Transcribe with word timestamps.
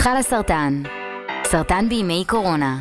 חלה 0.00 0.22
סרטן, 0.22 0.82
סרטן 1.44 1.88
בימי 1.88 2.24
קורונה. 2.26 2.78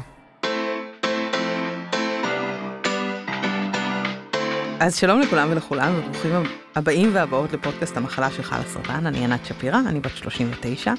אז 4.80 4.96
שלום 4.96 5.20
לכולם 5.20 5.48
ולכולם, 5.52 5.94
וברוכים 5.98 6.32
הבאים 6.76 7.10
והבאות 7.14 7.54
לפודקאסט 7.54 7.98
המחלה 7.98 8.32
של 8.32 8.44
חלה 8.44 8.64
סרטן, 8.64 9.06
אני 9.06 9.24
ענת 9.24 9.46
שפירא, 9.46 9.80
אני 9.88 10.00
בת 10.00 10.12
39, 10.16 10.94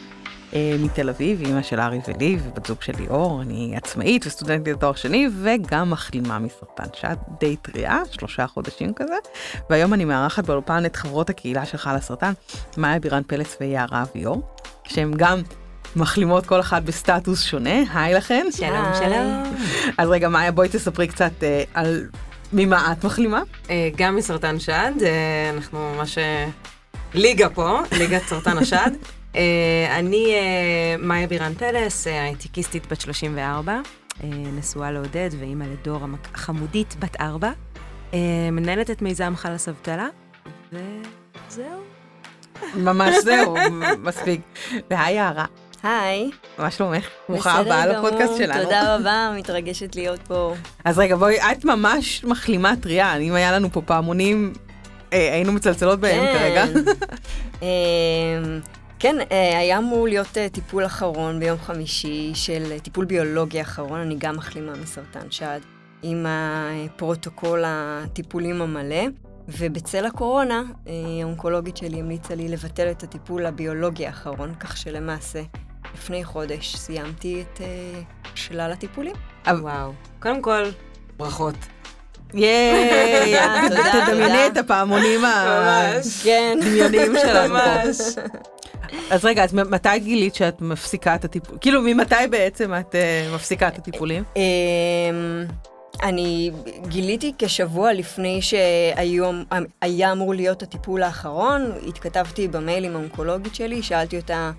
אה, 0.54 0.76
מתל 0.84 1.08
אביב, 1.08 1.40
אימא 1.40 1.62
של 1.62 1.80
ארי 1.80 1.98
ולי 2.08 2.38
ובת 2.42 2.66
זוג 2.66 2.82
של 2.82 2.92
ליאור, 2.98 3.42
אני 3.42 3.76
עצמאית 3.76 4.26
וסטודנטית 4.26 4.74
לתואר 4.74 4.94
שני 4.94 5.28
וגם 5.42 5.90
מחלימה 5.90 6.38
מסרטן 6.38 6.88
שאת 6.94 7.18
די 7.40 7.56
טריה, 7.56 8.02
שלושה 8.10 8.46
חודשים 8.46 8.94
כזה, 8.94 9.16
והיום 9.70 9.94
אני 9.94 10.04
מארחת 10.04 10.44
באולפן 10.44 10.86
את 10.86 10.96
חברות 10.96 11.30
הקהילה 11.30 11.66
של 11.66 11.78
חלה 11.78 12.00
סרטן, 12.00 12.32
מאיה 12.76 13.00
בירן 13.00 13.22
פלץ 13.26 13.56
ויערה 13.60 14.02
אביור, 14.02 14.42
שהן 14.84 15.12
גם 15.16 15.42
מחלימות 15.96 16.46
כל 16.46 16.60
אחת 16.60 16.82
בסטטוס 16.82 17.42
שונה, 17.42 17.80
היי 17.94 18.14
לכן. 18.14 18.46
שלום, 18.50 18.84
שלום. 18.98 19.42
אז 19.98 20.08
רגע, 20.08 20.28
מאיה, 20.28 20.52
בואי 20.52 20.68
תספרי 20.68 21.08
קצת 21.08 21.32
אה, 21.42 21.62
על 21.74 22.06
ממה 22.52 22.92
את 22.92 23.04
מחלימה? 23.04 23.42
אה, 23.70 23.88
גם 23.96 24.16
מסרטן 24.16 24.58
שד, 24.60 24.92
אה, 25.02 25.50
אנחנו 25.54 25.94
ממש 25.96 26.18
אה, 26.18 26.48
ליגה 27.14 27.48
פה, 27.48 27.80
ליגת 27.98 28.22
סרטן 28.22 28.58
השד. 28.58 28.90
אה, 29.36 29.96
אני 29.98 30.34
אה, 30.34 30.96
מאיה 30.98 31.26
בירן 31.26 31.54
פלס, 31.54 32.06
הייטקיסטית 32.06 32.92
בת 32.92 33.00
34, 33.00 33.72
אה, 33.72 34.28
נשואה 34.58 34.90
לעודד 34.92 35.30
ואימא 35.40 35.64
לדור 35.64 36.00
החמודית 36.34 36.96
בת 36.98 37.20
4, 37.20 37.50
אה, 38.14 38.18
מנהלת 38.52 38.90
את 38.90 39.02
מיזם 39.02 39.32
חלאס 39.36 39.68
אבטלה, 39.68 40.08
וזהו. 40.72 41.80
ממש 42.74 43.14
זהו, 43.24 43.56
מספיק. 44.04 44.40
והי 44.90 45.12
יערה, 45.12 45.44
היי, 45.82 46.30
מה 46.58 46.70
שלומך? 46.70 47.08
ברוכה 47.28 47.52
הבאה 47.52 47.86
לפודקאסט 47.86 48.36
שלנו. 48.36 48.62
תודה 48.62 48.96
רבה, 48.96 49.32
מתרגשת 49.36 49.94
להיות 49.94 50.20
פה. 50.20 50.54
אז 50.84 50.98
רגע, 50.98 51.16
בואי, 51.16 51.36
את 51.52 51.64
ממש 51.64 52.24
מחלימה 52.24 52.72
טריה, 52.80 53.16
אם 53.16 53.34
היה 53.34 53.52
לנו 53.52 53.70
פה 53.72 53.82
פעמונים, 53.82 54.52
אה, 55.12 55.32
היינו 55.32 55.52
מצלצלות 55.52 56.00
בהם 56.00 56.38
כרגע. 56.38 56.64
אמ, 57.62 58.60
כן, 58.98 59.16
אה, 59.32 59.58
היה 59.58 59.78
אמור 59.78 60.08
להיות 60.08 60.38
אה, 60.38 60.48
טיפול 60.48 60.86
אחרון 60.86 61.40
ביום 61.40 61.58
חמישי 61.58 62.32
של 62.34 62.62
אה, 62.70 62.80
טיפול 62.80 63.04
ביולוגי 63.04 63.60
אחרון, 63.60 64.00
אני 64.00 64.14
גם 64.18 64.36
מחלימה 64.36 64.72
מסרטן 64.82 65.30
שד, 65.30 65.60
עם 66.02 66.26
הפרוטוקול 66.28 67.64
הטיפולים 67.66 68.62
המלא. 68.62 69.04
ובצל 69.48 70.06
הקורונה, 70.06 70.62
אה, 70.86 70.92
האונקולוגית 71.22 71.76
שלי 71.76 72.00
המליצה 72.00 72.34
לי 72.34 72.48
לבטל 72.48 72.90
את 72.90 73.02
הטיפול 73.02 73.46
הביולוגי 73.46 74.06
האחרון, 74.06 74.54
כך 74.60 74.76
שלמעשה, 74.76 75.42
לפני 75.94 76.24
חודש 76.24 76.76
סיימתי 76.76 77.40
את 77.54 77.60
אה, 77.60 78.00
שלל 78.34 78.72
הטיפולים. 78.72 79.14
אבל- 79.46 79.60
וואו. 79.60 79.92
קודם 80.20 80.42
כל, 80.42 80.62
ברכות. 81.16 81.54
ייי, 82.34 83.34
תודה, 83.68 83.82
תדמייני. 84.06 84.46
את 84.46 84.56
הפעמונים 84.56 85.20
כן. 86.24 86.58
הדמיוניים 86.62 87.12
שלנו. 87.22 87.54
ממש. 87.54 87.96
אז 89.10 89.24
רגע, 89.24 89.44
אז 89.44 89.54
מתי 89.54 89.98
גילית 89.98 90.34
שאת 90.34 90.60
מפסיקה 90.60 91.14
את 91.14 91.24
הטיפול? 91.24 91.58
כאילו, 91.60 91.82
ממתי 91.82 92.14
בעצם 92.30 92.74
את 92.80 92.94
אה, 92.94 93.30
מפסיקה 93.34 93.68
את 93.68 93.78
הטיפולים? 93.78 94.24
אמ, 94.36 94.42
אני 96.02 96.50
גיליתי 96.88 97.32
כשבוע 97.38 97.92
לפני 97.92 98.40
שהיה 98.42 100.12
אמור 100.12 100.34
להיות 100.34 100.62
הטיפול 100.62 101.02
האחרון, 101.02 101.72
התכתבתי 101.88 102.48
במייל 102.48 102.84
עם 102.84 102.96
האונקולוגית 102.96 103.54
שלי, 103.54 103.82
שאלתי 103.82 104.16
אותה 104.16 104.34
אה, 104.34 104.50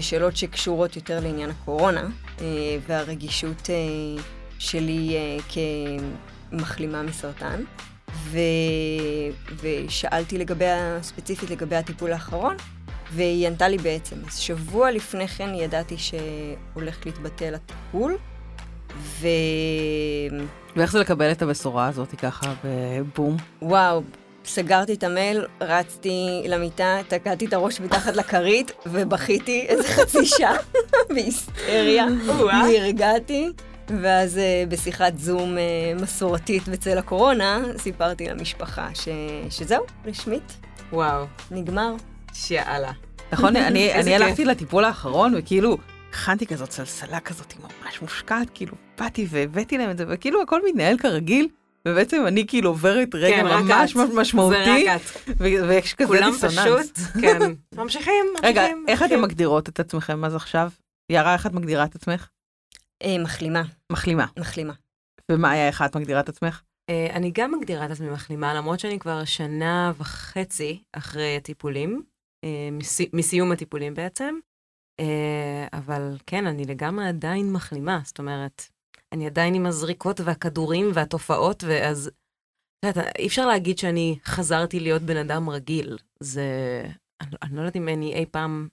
שאלות 0.00 0.36
שקשורות 0.36 0.96
יותר 0.96 1.20
לעניין 1.20 1.50
הקורונה 1.50 2.08
אה, 2.40 2.46
והרגישות 2.86 3.70
אה, 3.70 4.22
שלי 4.58 5.16
אה, 5.16 5.36
כמחלימה 6.52 7.02
מסרטן, 7.02 7.62
ו... 8.14 8.38
ושאלתי 9.62 10.38
לגבי, 10.38 10.64
ספציפית 11.02 11.50
לגבי 11.50 11.76
הטיפול 11.76 12.12
האחרון, 12.12 12.56
והיא 13.12 13.46
ענתה 13.46 13.68
לי 13.68 13.78
בעצם. 13.78 14.16
אז 14.26 14.36
שבוע 14.36 14.90
לפני 14.90 15.28
כן 15.28 15.54
ידעתי 15.54 15.96
שהולך 15.98 17.06
להתבטל 17.06 17.54
הטיפול, 17.54 18.16
ו... 18.96 19.26
ואיך 20.76 20.92
זה 20.92 21.00
לקבל 21.00 21.32
את 21.32 21.42
הבשורה 21.42 21.88
הזאת 21.88 22.14
ככה 22.14 22.54
בבום? 22.64 23.36
וואו, 23.62 24.02
סגרתי 24.44 24.94
את 24.94 25.04
המייל, 25.04 25.46
רצתי 25.60 26.42
למיטה, 26.48 26.98
תקעתי 27.08 27.46
את 27.46 27.52
הראש 27.52 27.80
מתחת 27.80 28.16
לכרית 28.16 28.72
ובכיתי 28.86 29.66
איזה 29.68 29.88
חצי 29.88 30.26
שעה 30.26 30.56
בהיסטריה. 31.14 32.06
וואו. 32.26 32.66
נרגעתי, 32.66 33.48
ואז 33.88 34.38
אה, 34.38 34.64
בשיחת 34.68 35.18
זום 35.18 35.58
אה, 35.58 35.62
מסורתית 36.02 36.68
בצל 36.68 36.98
הקורונה, 36.98 37.60
סיפרתי 37.76 38.26
למשפחה 38.26 38.88
ש... 38.94 39.08
שזהו, 39.50 39.84
רשמית, 40.06 40.56
וואו, 40.92 41.26
נגמר. 41.50 41.94
שיאללה. 42.34 42.92
נכון, 43.32 43.56
אני 43.56 43.94
אני. 43.94 44.14
הלכתי 44.14 44.44
לטיפול 44.44 44.84
האחרון 44.84 45.32
וכאילו 45.36 45.78
הכנתי 46.10 46.46
כזאת 46.46 46.72
סלסלה 46.72 47.20
כזאת 47.20 47.54
ממש 47.60 48.02
מושקעת, 48.02 48.48
כאילו 48.54 48.72
באתי 48.98 49.26
והבאתי 49.30 49.78
להם 49.78 49.90
את 49.90 49.98
זה 49.98 50.04
וכאילו 50.08 50.42
הכל 50.42 50.60
מתנהל 50.68 50.98
כרגיל. 50.98 51.48
ובעצם 51.88 52.24
אני 52.26 52.46
כאילו 52.46 52.70
עוברת 52.70 53.14
רגע 53.14 53.36
כן, 53.36 53.46
ממש 53.46 53.92
את. 53.92 53.96
משמעותי, 54.14 54.86
ויש 55.40 55.94
כזה 55.94 56.06
כולם 56.08 56.30
דיסוננס. 56.32 56.90
פשוט, 56.90 56.98
כן. 57.20 57.38
ממשיכים, 57.38 57.54
ממשיכים. 57.76 58.26
רגע, 58.42 58.62
איך 58.66 58.74
אתם 58.98 59.04
ממשיכים. 59.04 59.22
מגדירות 59.22 59.68
את 59.68 59.80
עצמכם 59.80 60.24
אז 60.24 60.34
עכשיו? 60.34 60.70
יערה, 61.12 61.32
איך 61.34 61.46
את 61.46 61.52
מגדירה 61.52 61.84
את 61.84 61.94
עצמך? 61.94 62.28
אה, 63.02 63.18
מחלימה, 63.18 63.62
מחלימה. 63.92 64.26
מחלימה. 64.38 64.72
ומה 65.30 65.50
היה 65.50 65.66
איך 65.66 65.82
את 65.82 65.96
מגדירה 65.96 66.20
את 66.20 66.28
עצמך? 66.28 66.62
אה, 66.90 67.06
אני 67.12 67.30
גם 67.34 67.52
מגדירה 67.58 67.86
את 67.86 67.90
עצמי 67.90 68.10
מחלימה, 68.10 68.54
למרות 68.54 68.80
שאני 68.80 68.98
כבר 68.98 69.24
שנה 69.24 69.92
וחצי 69.98 70.82
אחרי 70.92 71.36
הטיפולים, 71.36 72.02
אה, 72.44 72.48
מסי- 72.72 73.10
מסיום 73.12 73.52
הטיפולים 73.52 73.94
בעצם. 73.94 74.34
אה, 75.00 75.66
אבל 75.72 76.16
כן, 76.26 76.46
אני 76.46 76.64
לגמרי 76.64 77.08
עדיין 77.08 77.52
מחלימה, 77.52 78.00
זאת 78.04 78.18
אומרת, 78.18 78.62
אני 79.12 79.26
עדיין 79.26 79.54
עם 79.54 79.66
הזריקות 79.66 80.20
והכדורים 80.20 80.90
והתופעות, 80.94 81.64
ואז, 81.66 82.10
את 82.78 82.96
יודעת, 82.96 83.16
אי 83.18 83.26
אפשר 83.26 83.46
להגיד 83.46 83.78
שאני 83.78 84.18
חזרתי 84.24 84.80
להיות 84.80 85.02
בן 85.02 85.16
אדם 85.16 85.50
רגיל. 85.50 85.98
זה, 86.20 86.44
אני, 87.20 87.30
אני 87.42 87.56
לא 87.56 87.60
יודעת 87.60 87.76
אם 87.76 87.88
אני 87.88 88.14
אי 88.14 88.26
פעם 88.26 88.68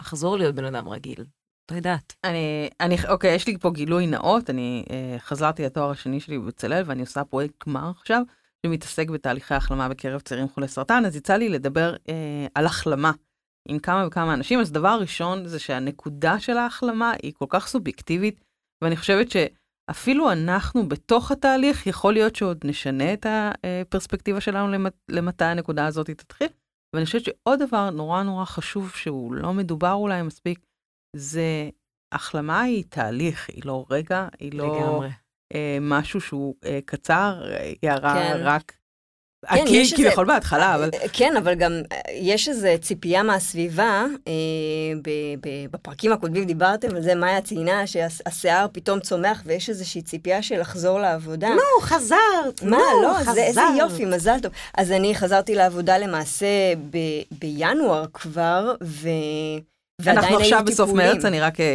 אחזור 0.00 0.36
להיות 0.36 0.54
בן 0.54 0.64
אדם 0.64 0.88
רגיל. 0.88 1.24
לא 1.70 1.76
יודעת. 1.76 2.12
אני, 2.24 2.70
אני, 2.80 2.96
אוקיי, 3.08 3.34
יש 3.34 3.46
לי 3.46 3.58
פה 3.58 3.70
גילוי 3.70 4.06
נאות, 4.06 4.50
אני 4.50 4.84
אה, 4.90 5.16
חזרתי 5.18 5.62
לתואר 5.62 5.90
השני 5.90 6.20
שלי 6.20 6.38
בבצלאל 6.38 6.82
ואני 6.86 7.00
עושה 7.00 7.24
פרויקט 7.24 7.68
גמר 7.68 7.90
עכשיו, 7.90 8.22
שמתעסק 8.66 9.08
בתהליכי 9.08 9.54
החלמה 9.54 9.88
בקרב 9.88 10.20
צעירים 10.20 10.48
חולי 10.48 10.68
סרטן, 10.68 11.04
אז 11.06 11.16
יצא 11.16 11.36
לי 11.36 11.48
לדבר 11.48 11.96
אה, 12.08 12.46
על 12.54 12.66
החלמה 12.66 13.12
עם 13.68 13.78
כמה 13.78 14.06
וכמה 14.06 14.34
אנשים, 14.34 14.60
אז 14.60 14.72
דבר 14.72 14.98
ראשון 15.00 15.46
זה 15.46 15.58
שהנקודה 15.58 16.40
של 16.40 16.56
ההחלמה 16.56 17.12
היא 17.22 17.32
כל 17.34 17.46
כך 17.48 17.66
סובייקטיבית, 17.66 18.44
ואני 18.82 18.96
חושבת 18.96 19.30
שאפילו 19.90 20.32
אנחנו 20.32 20.88
בתוך 20.88 21.30
התהליך, 21.30 21.86
יכול 21.86 22.12
להיות 22.12 22.36
שעוד 22.36 22.60
נשנה 22.64 23.12
את 23.12 23.26
הפרספקטיבה 23.26 24.40
שלנו 24.40 24.68
למת, 24.68 24.94
למתי 25.08 25.44
הנקודה 25.44 25.86
הזאת 25.86 26.10
תתחיל, 26.10 26.48
ואני 26.94 27.06
חושבת 27.06 27.24
שעוד 27.24 27.58
דבר 27.62 27.90
נורא 27.90 28.22
נורא 28.22 28.44
חשוב 28.44 28.90
שהוא 28.90 29.34
לא 29.34 29.52
מדובר 29.52 29.92
אולי 29.92 30.22
מספיק, 30.22 30.66
זה 31.16 31.70
החלמה 32.14 32.60
היא 32.60 32.84
תהליך, 32.88 33.50
היא 33.50 33.62
לא 33.64 33.84
רגע, 33.90 34.28
היא 34.38 34.58
לא 34.58 34.76
לגמרי. 34.76 35.08
אה, 35.54 35.78
משהו 35.80 36.20
שהוא 36.20 36.54
אה, 36.64 36.78
קצר, 36.84 37.42
אה, 37.44 37.72
יערה 37.82 38.14
כן. 38.14 38.40
רק... 38.40 38.72
כן, 39.50 39.66
כן, 39.66 39.74
יש 39.74 39.92
כביכול 39.92 40.24
איזה- 40.24 40.34
בהתחלה, 40.34 40.74
אבל... 40.74 40.90
אה, 40.94 41.08
כן, 41.12 41.36
אבל 41.36 41.54
גם 41.54 41.72
אה, 41.92 41.98
יש 42.14 42.48
איזו 42.48 42.68
ציפייה 42.80 43.22
מהסביבה, 43.22 44.04
אה, 44.28 44.32
ב- 45.02 45.10
ב- 45.48 45.66
בפרקים 45.70 46.12
הקודמים 46.12 46.44
דיברתם 46.44 46.96
על 46.96 47.02
זה, 47.02 47.14
מאיה 47.14 47.40
ציינה 47.40 47.86
שהשיער 47.86 48.66
פתאום 48.72 49.00
צומח 49.00 49.42
ויש 49.46 49.68
איזושהי 49.70 50.02
ציפייה 50.02 50.42
של 50.42 50.60
לחזור 50.60 51.00
לעבודה. 51.00 51.48
נו, 51.48 51.80
חזרת! 51.82 52.62
מה, 52.62 52.76
נו, 52.76 53.02
לא, 53.02 53.32
זה 53.34 53.42
איזה 53.42 53.60
חזרת. 53.60 53.78
יופי, 53.90 54.04
מזל 54.04 54.36
טוב. 54.42 54.52
אז 54.76 54.92
אני 54.92 55.14
חזרתי 55.14 55.54
לעבודה 55.54 55.98
למעשה 55.98 56.46
ב- 56.90 56.98
בינואר 57.38 58.04
כבר, 58.14 58.74
ו... 58.82 59.08
ועדיין 59.98 60.18
אנחנו 60.18 60.36
היו 60.36 60.40
עכשיו 60.44 60.62
בסוף 60.66 60.90
טיפולים. 60.90 61.08
מרץ, 61.12 61.24
אני 61.24 61.40
רק 61.40 61.60
אה, 61.60 61.66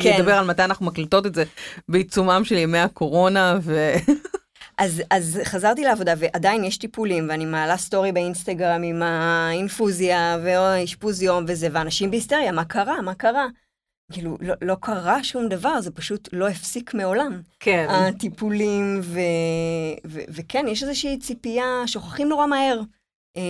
כן. 0.00 0.12
אדבר 0.12 0.34
על 0.34 0.44
מתי 0.46 0.64
אנחנו 0.64 0.86
מקליטות 0.86 1.26
את 1.26 1.34
זה 1.34 1.44
בעיצומם 1.88 2.42
של 2.44 2.54
ימי 2.56 2.78
הקורונה, 2.78 3.58
ו... 3.62 3.92
אז, 4.78 5.02
אז 5.10 5.40
חזרתי 5.44 5.84
לעבודה, 5.84 6.14
ועדיין 6.18 6.64
יש 6.64 6.76
טיפולים, 6.78 7.28
ואני 7.28 7.44
מעלה 7.44 7.76
סטורי 7.76 8.12
באינסטגרם 8.12 8.82
עם 8.82 9.02
האינפוזיה, 9.02 10.38
ואשפוז 10.44 11.22
יום 11.22 11.44
וזה, 11.48 11.68
ואנשים 11.72 12.10
בהיסטריה, 12.10 12.52
מה 12.52 12.64
קרה? 12.64 13.02
מה 13.02 13.14
קרה? 13.14 13.46
כאילו, 14.12 14.38
לא, 14.40 14.54
לא 14.62 14.76
קרה 14.80 15.24
שום 15.24 15.48
דבר, 15.48 15.80
זה 15.80 15.90
פשוט 15.90 16.28
לא 16.32 16.48
הפסיק 16.48 16.94
מעולם. 16.94 17.40
כן. 17.60 17.86
הטיפולים, 17.90 19.00
ו, 19.02 19.20
ו, 20.06 20.20
וכן, 20.28 20.64
יש 20.68 20.82
איזושהי 20.82 21.18
ציפייה, 21.18 21.82
שוכחים 21.86 22.28
נורא 22.28 22.46
מהר 22.46 22.80
אה, 23.36 23.42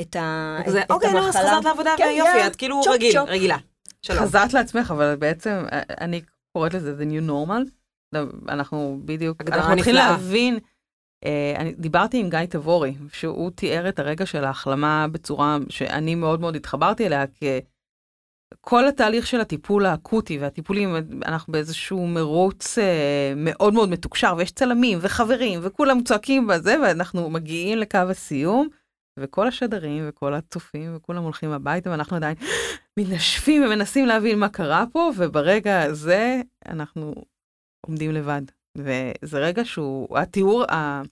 את, 0.00 0.16
ה, 0.16 0.58
כזה, 0.66 0.82
את, 0.82 0.90
אוקיי, 0.90 1.08
את 1.08 1.14
נו, 1.14 1.20
אז 1.20 1.36
המחלה. 1.36 1.50
חזרת 1.50 1.64
לעבודה, 1.64 1.94
כן, 1.98 2.04
ויופי, 2.04 2.30
יאללה, 2.30 2.46
את 2.46 2.56
כאילו 2.56 2.80
צ'ופ, 2.84 2.94
רגיל, 2.94 3.12
צ'ופ. 3.12 3.28
רגילה. 3.28 3.56
שלום. 4.02 4.18
חזרת 4.18 4.52
לעצמך, 4.52 4.90
אבל 4.90 5.16
בעצם 5.16 5.64
אה, 5.72 5.80
אני 6.00 6.20
קוראת 6.52 6.74
לזה 6.74 6.94
The 7.00 7.04
New 7.04 7.30
Normal. 7.30 7.70
לא, 8.14 8.20
אנחנו 8.48 9.00
בדיוק, 9.04 9.40
אנחנו 9.40 9.76
מתחילים 9.76 10.00
נפלאה. 10.00 10.10
להבין, 10.10 10.58
אה, 11.24 11.54
אני 11.56 11.74
דיברתי 11.78 12.20
עם 12.20 12.30
גיא 12.30 12.38
תבורי, 12.48 12.94
שהוא 13.12 13.50
תיאר 13.50 13.88
את 13.88 13.98
הרגע 13.98 14.26
של 14.26 14.44
ההחלמה 14.44 15.06
בצורה 15.12 15.58
שאני 15.68 16.14
מאוד 16.14 16.40
מאוד 16.40 16.56
התחברתי 16.56 17.06
אליה, 17.06 17.26
כי 17.26 17.60
כל 18.60 18.88
התהליך 18.88 19.26
של 19.26 19.40
הטיפול 19.40 19.86
האקוטי 19.86 20.38
והטיפולים, 20.38 20.96
אנחנו 21.24 21.52
באיזשהו 21.52 22.06
מרוץ 22.06 22.78
אה, 22.78 23.32
מאוד 23.36 23.74
מאוד 23.74 23.88
מתוקשר, 23.88 24.34
ויש 24.38 24.50
צלמים 24.50 24.98
וחברים, 25.00 25.60
וכולם 25.62 26.02
צועקים 26.02 26.46
בזה, 26.46 26.76
ואנחנו 26.82 27.30
מגיעים 27.30 27.78
לקו 27.78 27.98
הסיום. 27.98 28.68
וכל 29.18 29.48
השדרים 29.48 30.04
וכל 30.08 30.34
הצופים 30.34 30.96
וכולם 30.96 31.22
הולכים 31.22 31.50
הביתה 31.50 31.90
ואנחנו 31.90 32.16
עדיין 32.16 32.36
מנשפים 32.98 33.64
ומנסים 33.64 34.06
להבין 34.06 34.38
מה 34.38 34.48
קרה 34.48 34.84
פה 34.92 35.10
וברגע 35.16 35.82
הזה 35.82 36.40
אנחנו 36.66 37.14
עומדים 37.86 38.12
לבד. 38.12 38.42
וזה 38.78 39.38
רגע 39.38 39.64
שהוא 39.64 40.18
התיאור 40.18 40.64
ה... 40.70 41.02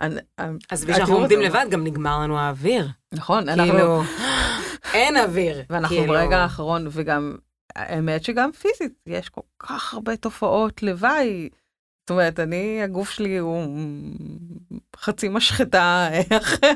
ה- 0.00 0.04
ה- 0.40 0.50
עזבי 0.68 0.92
התיאור 0.92 0.96
שאנחנו 0.96 1.14
עומדים 1.14 1.38
הזה- 1.38 1.48
לבד, 1.48 1.66
גם 1.70 1.84
נגמר 1.84 2.18
לנו 2.20 2.38
האוויר. 2.38 2.88
נכון, 3.12 3.48
אנחנו, 3.48 3.72
כאילו, 3.72 4.02
אין 4.92 5.16
אוויר. 5.16 5.62
ואנחנו 5.70 5.96
כאילו, 5.96 6.12
ברגע 6.12 6.38
האחרון 6.38 6.86
וגם 6.90 7.36
האמת 7.76 8.24
שגם 8.24 8.52
פיזית 8.52 8.92
יש 9.06 9.28
כל 9.28 9.40
כך 9.58 9.94
הרבה 9.94 10.16
תופעות 10.16 10.82
לוואי. 10.82 11.48
זאת 12.02 12.10
אומרת, 12.10 12.40
אני, 12.40 12.82
הגוף 12.82 13.10
שלי 13.10 13.38
הוא 13.38 13.66
חצי 14.96 15.28
משחטה 15.28 16.08
אחרי 16.42 16.70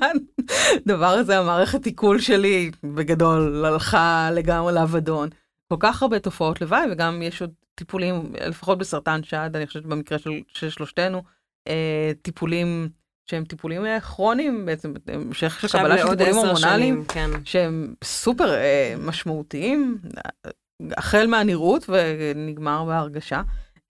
הדבר 0.87 1.07
הזה, 1.07 1.39
המערכת 1.39 1.87
עיכול 1.87 2.21
שלי 2.21 2.71
בגדול 2.85 3.65
הלכה 3.65 4.29
לגמרי 4.33 4.73
לאבדון. 4.73 5.29
כל 5.69 5.77
כך 5.81 6.03
הרבה 6.03 6.19
תופעות 6.19 6.61
לוואי, 6.61 6.83
וגם 6.93 7.23
יש 7.23 7.43
עוד 7.43 7.51
טיפולים, 7.79 8.33
לפחות 8.47 8.79
בסרטן 8.79 9.23
שד, 9.23 9.51
אני 9.55 9.67
חושבת 9.67 9.85
במקרה 9.85 10.19
של, 10.19 10.31
של 10.49 10.71
שלושתנו, 10.71 11.23
אה, 11.69 12.13
טיפולים 12.23 12.89
שהם 13.31 13.45
טיפולים 13.45 13.87
אה, 13.87 14.01
כרוניים 14.01 14.67
בעצם, 14.67 14.95
המשך 15.07 15.61
של 15.61 15.79
קבלה 15.79 15.99
של 15.99 16.09
טיפולים 16.11 16.35
הורמונליים. 16.35 17.05
כן. 17.05 17.31
שהם 17.45 17.95
סופר 18.05 18.55
אה, 18.55 18.95
משמעותיים, 18.99 19.99
החל 20.97 21.27
מהנראות 21.27 21.85
ונגמר 21.89 22.85
בהרגשה, 22.85 23.43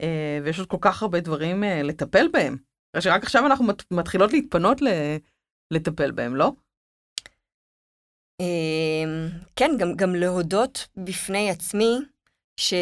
אה, 0.02 0.38
ויש 0.44 0.58
עוד 0.58 0.68
כל 0.68 0.76
כך 0.80 1.02
הרבה 1.02 1.20
דברים 1.20 1.64
אה, 1.64 1.82
לטפל 1.82 2.28
בהם. 2.32 2.56
שרק 3.00 3.22
עכשיו 3.22 3.46
אנחנו 3.46 3.64
מת, 3.64 3.92
מתחילות 3.92 4.32
להתפנות 4.32 4.82
ל, 4.82 4.88
לטפל 5.70 6.10
בהם, 6.10 6.36
לא? 6.36 6.52
אמ, 8.40 9.28
כן, 9.56 9.70
גם, 9.78 9.94
גם 9.96 10.14
להודות 10.14 10.88
בפני 10.96 11.50
עצמי 11.50 11.98
ש, 12.58 12.74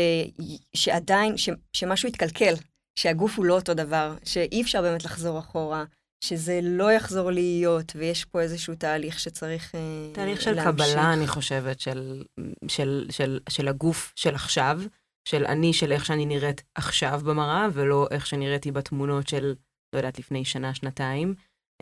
שעדיין, 0.75 1.37
ש, 1.37 1.49
שמשהו 1.73 2.09
התקלקל, 2.09 2.55
שהגוף 2.99 3.37
הוא 3.37 3.45
לא 3.45 3.55
אותו 3.55 3.75
דבר, 3.75 4.15
שאי 4.25 4.63
אפשר 4.63 4.83
באמת 4.83 5.05
לחזור 5.05 5.39
אחורה, 5.39 5.85
שזה 6.25 6.61
לא 6.63 6.93
יחזור 6.93 7.31
להיות, 7.31 7.93
ויש 7.97 8.25
פה 8.25 8.41
איזשהו 8.41 8.75
תהליך 8.75 9.21
שצריך 9.21 9.75
אה, 9.75 9.81
תהליך 10.13 10.41
של 10.41 10.53
להמשיך. 10.53 10.89
קבלה, 10.89 11.13
אני 11.13 11.27
חושבת, 11.27 11.81
של, 11.81 12.23
של, 12.69 13.07
של, 13.11 13.41
של 13.49 13.69
הגוף 13.69 14.13
של 14.17 14.35
עכשיו, 14.35 14.81
של 15.29 15.47
אני, 15.47 15.73
של 15.73 15.93
איך 15.93 16.05
שאני 16.05 16.27
נראית 16.27 16.63
עכשיו 16.75 17.21
במראה, 17.25 17.67
ולא 17.73 18.09
איך 18.11 18.27
שנראיתי 18.27 18.73
בתמונות 18.73 19.29
של, 19.29 19.55
לא 19.93 19.99
יודעת, 19.99 20.19
לפני 20.19 20.45
שנה, 20.45 20.75
שנתיים, 20.75 21.35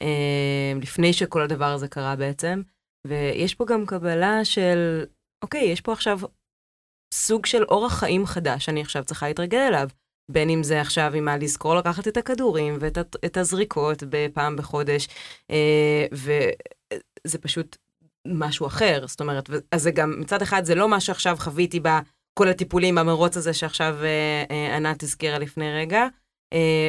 אה, 0.02 0.73
לפני 0.82 1.12
שכל 1.12 1.43
הדבר 1.43 1.73
הזה 1.73 1.88
קרה 1.88 2.17
בעצם. 2.17 2.62
ויש 3.06 3.55
פה 3.55 3.64
גם 3.64 3.87
קבלה 3.87 4.44
של, 4.44 5.05
אוקיי, 5.44 5.64
יש 5.64 5.81
פה 5.81 5.93
עכשיו 5.93 6.19
סוג 7.14 7.46
של 7.46 7.64
אורח 7.64 7.99
חיים 7.99 8.26
חדש 8.26 8.64
שאני 8.64 8.81
עכשיו 8.81 9.05
צריכה 9.05 9.28
להתרגל 9.28 9.58
אליו. 9.58 9.88
בין 10.31 10.50
אם 10.50 10.62
זה 10.62 10.81
עכשיו 10.81 11.14
עם 11.14 11.25
מה 11.25 11.37
לזכור 11.37 11.75
לקחת 11.75 12.08
את 12.08 12.16
הכדורים 12.16 12.76
ואת 12.81 13.37
הזריקות 13.37 14.02
בפעם 14.08 14.56
בחודש, 14.56 15.08
אה, 15.50 16.06
וזה 16.12 17.38
פשוט 17.40 17.76
משהו 18.26 18.66
אחר. 18.66 19.06
זאת 19.06 19.20
אומרת, 19.20 19.50
אז 19.72 19.82
זה 19.82 19.90
גם, 19.90 20.20
מצד 20.20 20.43
אחד 20.43 20.64
זה 20.64 20.75
לא 20.75 20.88
מה 20.88 21.00
שעכשיו 21.00 21.37
חוויתי 21.40 21.81
בכל 21.81 22.49
הטיפולים 22.49 22.94
במרוץ 22.94 23.37
הזה 23.37 23.52
שעכשיו 23.52 23.96
אה, 24.02 24.44
אה, 24.50 24.76
ענת 24.76 25.02
הזכירה 25.02 25.38
לפני 25.38 25.72
רגע, 25.72 26.06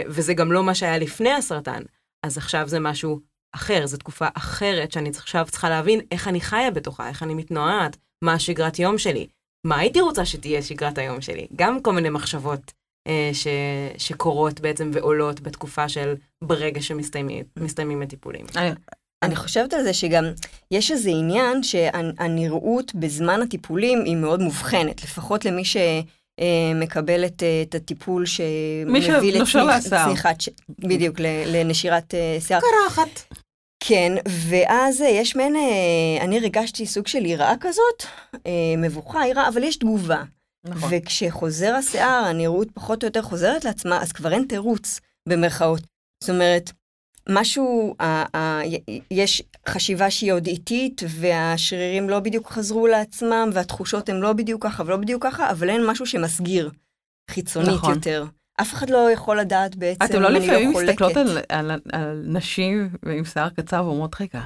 וזה 0.07 0.33
גם 0.33 0.51
לא 0.51 0.63
מה 0.63 0.75
שהיה 0.75 0.97
לפני 0.97 1.31
הסרטן. 1.31 1.81
אז 2.25 2.37
עכשיו 2.37 2.67
זה 2.67 2.79
משהו 2.79 3.19
אחר, 3.55 3.87
זו 3.87 3.97
תקופה 3.97 4.27
אחרת 4.33 4.91
שאני 4.91 5.09
עכשיו 5.09 5.45
צריכה 5.49 5.69
להבין 5.69 6.01
איך 6.11 6.27
אני 6.27 6.41
חיה 6.41 6.71
בתוכה, 6.71 7.09
איך 7.09 7.23
אני 7.23 7.33
מתנועת, 7.33 7.97
מה 8.23 8.33
השגרת 8.33 8.79
יום 8.79 8.97
שלי, 8.97 9.27
מה 9.65 9.77
הייתי 9.79 10.01
רוצה 10.01 10.25
שתהיה 10.25 10.61
שגרת 10.61 10.97
היום 10.97 11.21
שלי. 11.21 11.47
גם 11.55 11.81
כל 11.81 11.93
מיני 11.93 12.09
מחשבות 12.09 12.71
אה, 13.07 13.29
ש, 13.33 13.47
שקורות 13.97 14.59
בעצם 14.59 14.91
ועולות 14.93 15.39
בתקופה 15.41 15.89
של 15.89 16.13
ברגע 16.43 16.81
שמסתיימים 16.81 17.43
מסתיימים 17.57 18.01
הטיפולים. 18.01 18.45
אני, 18.55 18.69
אני 19.23 19.35
חושבת 19.35 19.73
על 19.73 19.83
זה 19.83 19.93
שגם 19.93 20.23
יש 20.71 20.91
איזה 20.91 21.09
עניין 21.09 21.63
שהנראות 21.63 22.95
בזמן 22.95 23.41
הטיפולים 23.41 24.03
היא 24.05 24.15
מאוד 24.15 24.39
מובחנת, 24.39 25.03
לפחות 25.03 25.45
למי 25.45 25.63
שמקבל 25.65 27.25
את, 27.25 27.43
אה, 27.43 27.61
את 27.69 27.75
הטיפול 27.75 28.25
שמביא. 28.25 29.39
לצניחת, 30.03 30.41
ש- 30.41 30.49
בדיוק, 30.79 31.19
ל- 31.19 31.43
לנשירת 31.47 32.13
אה, 32.13 32.37
שיער. 32.39 32.59
קרחת. 32.61 33.35
כן, 33.87 34.11
ואז 34.49 35.01
אה, 35.01 35.07
יש 35.07 35.35
מעין, 35.35 35.55
אה, 35.55 36.23
אני 36.25 36.37
הרגשתי 36.37 36.85
סוג 36.85 37.07
של 37.07 37.25
יראה 37.25 37.53
כזאת, 37.59 38.03
אה, 38.47 38.51
מבוכה, 38.77 39.27
יראה, 39.27 39.47
אבל 39.47 39.63
יש 39.63 39.77
תגובה. 39.77 40.23
נכון. 40.65 40.89
וכשחוזר 40.91 41.73
השיער, 41.75 42.25
הנראות 42.25 42.71
פחות 42.71 43.03
או 43.03 43.07
יותר 43.07 43.21
חוזרת 43.21 43.65
לעצמה, 43.65 44.01
אז 44.01 44.11
כבר 44.11 44.33
אין 44.33 44.45
תירוץ, 44.49 44.99
במרכאות. 45.29 45.81
זאת 46.23 46.29
אומרת, 46.29 46.71
משהו, 47.29 47.95
ה- 47.99 48.37
ה- 48.37 48.61
יש 49.11 49.43
חשיבה 49.69 50.11
שהיא 50.11 50.33
עוד 50.33 50.47
איטית, 50.47 51.01
והשרירים 51.07 52.09
לא 52.09 52.19
בדיוק 52.19 52.47
חזרו 52.49 52.87
לעצמם, 52.87 53.49
והתחושות 53.53 54.09
הן 54.09 54.15
לא 54.19 54.33
בדיוק 54.33 54.63
ככה 54.63 54.83
ולא 54.85 54.97
בדיוק 54.97 55.23
ככה, 55.23 55.51
אבל 55.51 55.69
אין 55.69 55.85
משהו 55.87 56.05
שמסגיר, 56.05 56.71
חיצונית 57.31 57.69
נכון. 57.69 57.93
יותר. 57.93 58.25
אף 58.61 58.73
אחד 58.73 58.89
לא 58.89 59.11
יכול 59.11 59.39
לדעת 59.39 59.75
בעצם 59.75 60.05
אתם 60.05 60.21
לא 60.21 60.29
לפעמים 60.29 60.71
לא. 60.73 60.81
מסתכלות 60.81 61.17
על, 61.17 61.37
על, 61.49 61.71
על 61.91 62.23
נשים 62.25 62.89
עם 63.17 63.25
שיער 63.25 63.49
קצר 63.49 63.85
ואומרות, 63.85 64.21
רגע, 64.21 64.41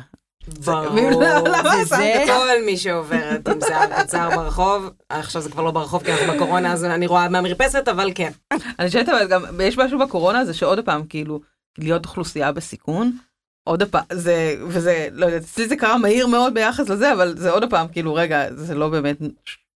ברור. 0.65 1.23
שיער 1.23 1.83
קצר? 1.85 2.25
כל 2.25 2.65
מי 2.65 2.77
שעוברת 2.77 3.47
עם 3.47 3.59
שיער 3.67 4.03
קצר 4.03 4.29
ברחוב, 4.35 4.89
עכשיו 5.09 5.41
זה 5.41 5.49
כבר 5.49 5.63
לא 5.63 5.71
ברחוב 5.71 6.03
כי 6.03 6.11
אנחנו 6.13 6.33
בקורונה, 6.33 6.73
אז 6.73 6.85
אני 6.85 7.07
רואה 7.07 7.29
מהמרפסת, 7.29 7.87
אבל 7.87 8.11
כן. 8.15 8.31
אני 8.79 8.87
חושבת 8.87 9.09
אבל 9.09 9.27
גם, 9.27 9.43
יש 9.63 9.77
משהו 9.77 9.99
בקורונה 9.99 10.45
זה 10.45 10.53
שעוד 10.53 10.85
פעם, 10.85 11.03
כאילו, 11.05 11.39
להיות 11.77 12.05
אוכלוסייה 12.05 12.51
בסיכון, 12.51 13.17
עוד 13.63 13.83
פעם, 13.83 14.03
זה, 14.11 14.55
וזה, 14.67 15.07
לא 15.11 15.25
יודעת, 15.25 15.41
אצלי 15.41 15.67
זה 15.67 15.75
קרה 15.75 15.97
מהיר 15.97 16.27
מאוד 16.27 16.53
ביחס 16.53 16.89
לזה, 16.89 17.13
אבל 17.13 17.37
זה 17.37 17.51
עוד 17.51 17.69
פעם, 17.69 17.87
כאילו, 17.87 18.13
רגע, 18.13 18.45
זה 18.55 18.75
לא 18.75 18.89
באמת 18.89 19.17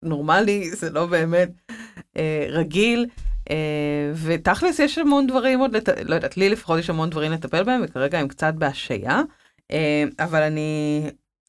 נורמלי, 0.04 0.70
זה 0.76 0.90
לא 0.90 1.06
באמת 1.06 1.50
אה, 2.18 2.46
רגיל, 2.50 3.06
ותכלס 4.26 4.80
יש 4.80 4.98
המון 4.98 5.28
דברים 5.28 5.60
עוד, 5.60 5.76
לט... 5.76 5.90
לא 5.90 6.16
יודעת, 6.16 6.38
לי 6.38 6.50
לפחות 6.50 6.80
יש 6.80 6.90
המון 6.90 7.10
דברים 7.10 7.32
לטפל 7.32 7.64
בהם, 7.64 7.82
וכרגע 7.84 8.20
הם 8.20 8.28
קצת 8.28 8.54
בהשעיה, 8.54 9.22
אה, 9.72 10.04
אבל 10.20 10.42
אני, 10.42 11.02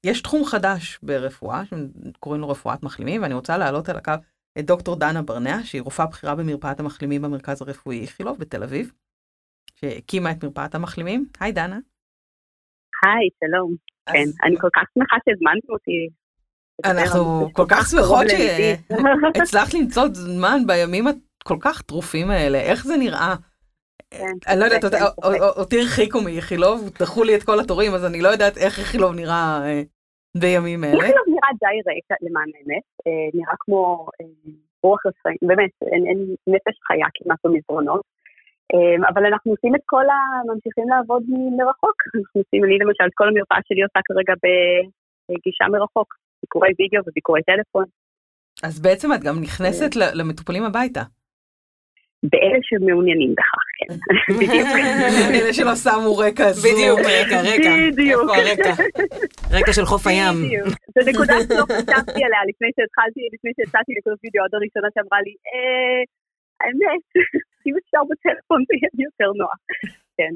יש 0.04 0.22
תחום 0.22 0.44
חדש 0.44 0.98
ברפואה, 1.02 1.62
שקוראים 1.64 2.40
לו 2.40 2.48
רפואת 2.48 2.82
מחלימים, 2.82 3.22
ואני 3.22 3.34
רוצה 3.34 3.58
להעלות 3.58 3.88
על 3.88 3.96
הקו 3.96 4.12
את 4.58 4.66
דוקטור 4.66 4.96
דנה 4.96 5.22
ברנע, 5.22 5.62
שהיא 5.64 5.82
רופאה 5.82 6.06
בכירה 6.06 6.34
במרפאת 6.34 6.80
המחלימים 6.80 7.22
במרכז 7.22 7.62
הרפואי 7.62 8.00
איכילוב 8.00 8.38
בתל 8.38 8.62
אביב, 8.62 8.92
שהקימה 9.74 10.30
את 10.30 10.44
מרפאת 10.44 10.74
המחלימים. 10.74 11.26
היי 11.40 11.52
דנה. 11.52 11.78
היי, 13.02 13.28
שלום. 13.44 13.74
כן, 14.06 14.18
אז 14.18 14.34
אני 14.44 14.56
כל 14.60 14.68
כך 14.76 14.82
שמחה 14.94 15.16
שהזמנתם 15.24 15.72
אותי. 15.72 16.08
אנחנו 16.84 17.48
כל 17.52 17.64
כך 17.68 17.88
שמחות. 17.90 18.26
שהצלחת 18.28 19.74
למצוא 19.74 20.08
זמן 20.12 20.58
בימים 20.66 21.06
הכל 21.42 21.56
כך 21.60 21.82
טרופים 21.82 22.30
האלה, 22.30 22.58
איך 22.60 22.84
זה 22.84 22.96
נראה? 22.96 23.34
כן, 24.10 24.34
אני 24.48 24.60
לא 24.60 24.64
יודעת, 24.64 24.84
אות-. 24.84 25.24
אות- 25.24 25.56
אותי 25.56 25.80
הרחיקו 25.80 26.20
מאיכילוב, 26.20 26.90
דחו 27.00 27.24
לי 27.24 27.34
את 27.36 27.42
כל 27.42 27.60
התורים, 27.60 27.94
אז 27.94 28.04
אני 28.04 28.20
לא 28.22 28.28
יודעת 28.28 28.58
איך 28.58 28.78
איכילוב 28.78 29.14
נראה 29.14 29.60
אה, 29.64 29.82
בימים 30.36 30.84
אלה. 30.84 30.92
איכילוב 30.92 31.26
נראה 31.28 31.50
די 31.60 31.90
ריק 31.90 32.04
למען 32.22 32.48
האמת, 32.54 32.84
אה, 33.06 33.28
נראה 33.34 33.54
כמו 33.60 34.06
אה, 34.20 34.26
רוח 34.82 35.06
רפאים, 35.06 35.36
באמת, 35.42 35.70
אין 35.82 36.18
נפש 36.46 36.76
חיה 36.86 37.06
כמעט 37.14 37.38
במסדרונות. 37.44 38.00
אה, 38.74 39.08
אבל 39.14 39.26
אנחנו 39.26 39.50
עושים 39.52 39.74
את 39.74 39.80
כל 39.86 40.04
ה... 40.08 40.18
ממשיכים 40.52 40.88
לעבוד 40.88 41.22
מרחוק. 41.58 41.96
אנחנו 42.16 42.40
עושים, 42.40 42.64
אני 42.64 42.78
למשל, 42.78 43.04
את 43.06 43.14
כל 43.14 43.28
המרפאה 43.28 43.58
שלי 43.68 43.82
עושה 43.82 44.00
כרגע 44.08 44.34
בגישה 44.42 45.64
מרחוק, 45.72 46.14
ביקורי 46.42 46.68
וידאו 46.78 47.02
וביקורי 47.06 47.42
טלפון. 47.42 47.84
אז 48.62 48.80
בעצם 48.80 49.12
את 49.12 49.20
גם 49.20 49.40
נכנסת 49.40 49.96
למטופלים 49.96 50.64
הביתה. 50.64 51.02
באלה 52.22 52.58
שמעוניינים 52.62 53.34
בכך, 53.34 53.64
כן. 53.78 53.94
בדיוק. 54.34 54.68
אלה 55.36 55.52
שלא 55.52 55.76
שמו 55.76 56.18
רקע 56.18 56.52
זום. 56.52 56.72
בדיוק, 56.72 57.00
רקע, 57.00 57.38
רקע. 57.50 57.70
בדיוק. 57.92 58.20
איפה 58.20 58.36
הרקע? 58.36 58.72
רקע 59.56 59.72
של 59.72 59.84
חוף 59.84 60.06
הים. 60.06 60.36
בדיוק. 60.44 60.68
זו 60.94 61.00
נקודה 61.10 61.34
שלא 61.46 61.64
חשבתי 61.76 62.20
עליה 62.26 62.42
לפני 62.50 62.70
שהתחלתי, 62.76 63.20
לפני 63.34 63.50
שיצאתי 63.56 63.92
לכל 63.96 64.14
וידאו, 64.20 64.42
עוד 64.44 64.54
הראשונה 64.56 64.88
שאמרה 64.94 65.20
לי, 65.26 65.34
אה, 65.50 66.00
האמת, 66.60 67.04
אם 67.66 67.74
אפשר 67.80 68.02
בטלפון 68.10 68.60
זה 68.66 68.74
יהיה 68.76 68.90
יותר 69.08 69.30
נוח. 69.40 69.60
כן. 70.18 70.34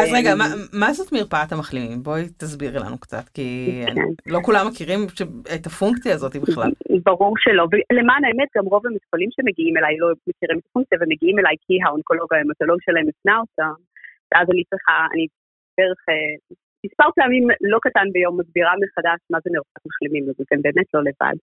אז 0.00 0.08
רגע, 0.16 0.30
אה, 0.30 0.36
מה, 0.36 0.44
מה 0.72 0.92
זאת 0.92 1.12
מרפאת 1.12 1.52
המחלימים? 1.52 2.02
בואי 2.02 2.22
תסבירי 2.40 2.78
לנו 2.78 2.98
קצת, 2.98 3.28
כי 3.34 3.48
כן. 3.86 4.10
לא 4.26 4.38
כולם 4.42 4.64
מכירים. 4.68 5.00
את 5.54 5.66
הפונקציה 5.66 6.14
הזאת 6.14 6.36
בכלל. 6.36 6.70
ברור 7.04 7.34
שלא, 7.38 7.64
ולמען 7.70 8.22
האמת 8.24 8.48
גם 8.56 8.64
רוב 8.72 8.86
המטופלים 8.86 9.28
שמגיעים 9.34 9.76
אליי 9.76 9.94
לא 9.98 10.08
מכירים 10.28 10.58
את 10.58 10.66
הפונקציה 10.68 10.98
ומגיעים 11.00 11.38
אליי 11.38 11.56
כי 11.64 11.74
האונקולוג 11.84 12.34
ההמטולוג 12.34 12.78
שלהם 12.86 13.06
הפנה 13.10 13.36
אותה, 13.42 13.68
ואז 14.30 14.46
אני 14.52 14.62
צריכה, 14.70 14.94
אני 15.12 15.24
בערך 15.76 16.00
אה, 16.08 16.36
מספר 16.84 17.08
פעמים 17.16 17.44
לא 17.72 17.78
קטן 17.86 18.06
ביום 18.12 18.34
מסבירה 18.40 18.72
מחדש 18.82 19.20
מה 19.32 19.38
זה 19.44 19.48
מרפאת 19.54 19.82
מחלימים, 19.88 20.24
אז 20.30 20.36
אתם 20.44 20.58
באמת 20.64 20.88
לא 20.94 21.00
לבד. 21.08 21.36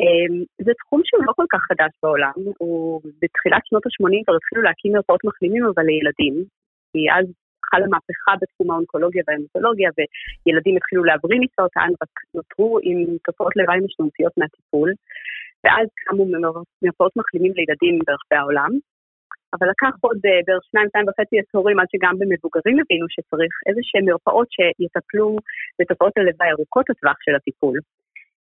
אה, 0.00 0.28
זה 0.66 0.72
תחום 0.80 1.00
שהוא 1.04 1.24
לא 1.28 1.32
כל 1.38 1.48
כך 1.52 1.62
חדש 1.70 1.92
בעולם, 2.02 2.38
הוא 2.58 3.00
בתחילת 3.20 3.62
שנות 3.68 3.84
ה-80 3.86 4.22
כבר 4.24 4.36
התחילו 4.36 4.62
להקים 4.62 4.92
מרפאות 4.92 5.22
מחלימים 5.24 5.62
אבל 5.70 5.84
לילדים, 5.90 6.34
כי 6.92 7.00
אז 7.18 7.26
חלה 7.70 7.86
מהפכה 7.92 8.32
בתחום 8.40 8.70
האונקולוגיה 8.70 9.22
וההמטולוגיה, 9.26 9.90
וילדים 9.96 10.76
התחילו 10.76 11.04
להבריא 11.04 11.40
מסרטן, 11.44 11.90
רק 12.02 12.14
נותרו 12.34 12.78
עם 12.82 12.98
תופעות 13.26 13.52
לוואי 13.56 13.80
משמעותיות 13.84 14.32
מהטיפול, 14.38 14.90
ואז 15.64 15.86
קמו 16.04 16.24
מרפאות 16.82 17.12
מחלימים 17.16 17.52
לילדים 17.56 17.94
ברחבי 18.06 18.36
העולם. 18.40 18.70
אבל 19.54 19.66
לקח 19.72 19.92
עוד 20.00 20.18
אה, 20.26 20.40
בערך 20.46 20.64
שניים, 20.70 20.88
שניים 20.90 21.06
וחצי 21.08 21.36
עשורים 21.42 21.80
עד 21.80 21.86
שגם 21.92 22.14
במבוגרים 22.18 22.76
הבינו 22.82 23.06
שצריך 23.14 23.52
איזה 23.66 23.80
שהן 23.88 24.04
מרפאות 24.08 24.48
שיטפלו 24.56 25.36
בתופעות 25.78 26.14
הלוואי 26.16 26.50
ארוכות 26.54 26.86
הטווח 26.90 27.16
של 27.24 27.34
הטיפול. 27.34 27.76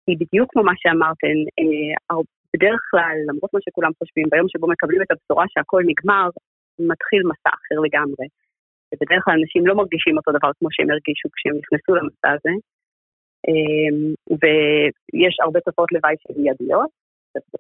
כי 0.06 0.12
בדיוק 0.22 0.48
כמו 0.52 0.64
מה 0.64 0.76
שאמרתן, 0.82 1.40
אה, 1.60 2.22
בדרך 2.54 2.82
כלל, 2.92 3.16
למרות 3.30 3.54
מה 3.54 3.60
שכולם 3.66 3.92
חושבים, 4.00 4.26
ביום 4.32 4.48
שבו 4.50 4.68
מקבלים 4.68 5.02
את 5.02 5.12
הבשורה 5.12 5.46
שהכל 5.50 5.82
נגמר, 5.92 6.30
מתחיל 6.80 7.22
מסע 7.30 7.54
אחר 7.60 7.78
לגמרי. 7.86 8.26
ובדרך 8.90 9.22
כלל 9.26 9.36
אנשים 9.40 9.68
לא 9.68 9.74
מרגישים 9.76 10.18
אותו 10.18 10.32
דבר 10.38 10.52
כמו 10.60 10.70
שהם 10.72 10.90
הרגישו 10.92 11.28
כשהם 11.36 11.56
נכנסו 11.62 11.92
למסע 11.96 12.30
הזה. 12.36 12.54
אמ, 13.48 14.00
ויש 14.40 15.36
הרבה 15.44 15.60
תופעות 15.60 15.92
לוואי 15.92 16.16
של 16.22 16.34
מיידיות, 16.42 16.92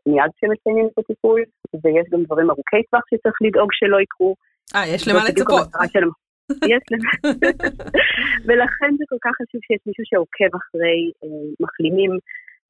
מיד 0.05 0.31
כשמציינים 0.35 0.87
את 0.87 0.97
הטיפול, 0.99 1.41
ויש 1.83 2.05
גם 2.11 2.23
דברים 2.23 2.49
ארוכי 2.49 2.81
טווח 2.89 3.03
שצריך 3.09 3.35
לדאוג 3.41 3.69
שלא 3.73 3.97
יקרו. 4.01 4.35
אה, 4.75 4.87
יש 4.93 5.07
למה 5.07 5.19
לצפות. 5.29 5.67
יש 6.73 6.83
למה. 6.91 7.11
ולכן 8.45 8.91
זה 8.97 9.05
כל 9.11 9.19
כך 9.25 9.33
חשוב 9.39 9.61
שיש 9.67 9.81
מישהו 9.87 10.03
שעוקב 10.09 10.51
אחרי 10.59 10.99
אה, 11.23 11.45
מחלימים, 11.63 12.11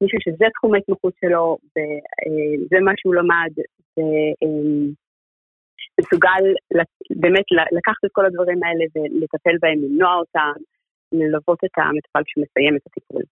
מישהו 0.00 0.18
שזה 0.24 0.46
תחום 0.54 0.74
ההתמחות 0.74 1.14
שלו, 1.20 1.56
וזה 1.74 2.76
אה, 2.76 2.80
מה 2.80 2.92
שהוא 2.96 3.14
למד, 3.14 3.52
מסוגל 6.00 6.42
באמת 7.22 7.44
לקחת 7.76 8.04
את 8.06 8.10
כל 8.12 8.26
הדברים 8.26 8.60
האלה 8.64 8.84
ולטפל 8.94 9.56
בהם, 9.62 9.78
למנוע 9.84 10.14
אותם, 10.14 10.52
ללוות 11.12 11.58
את 11.64 11.74
המטפל 11.76 12.22
כשמסיים 12.26 12.76
את 12.76 12.82
הטיפול. 12.86 13.22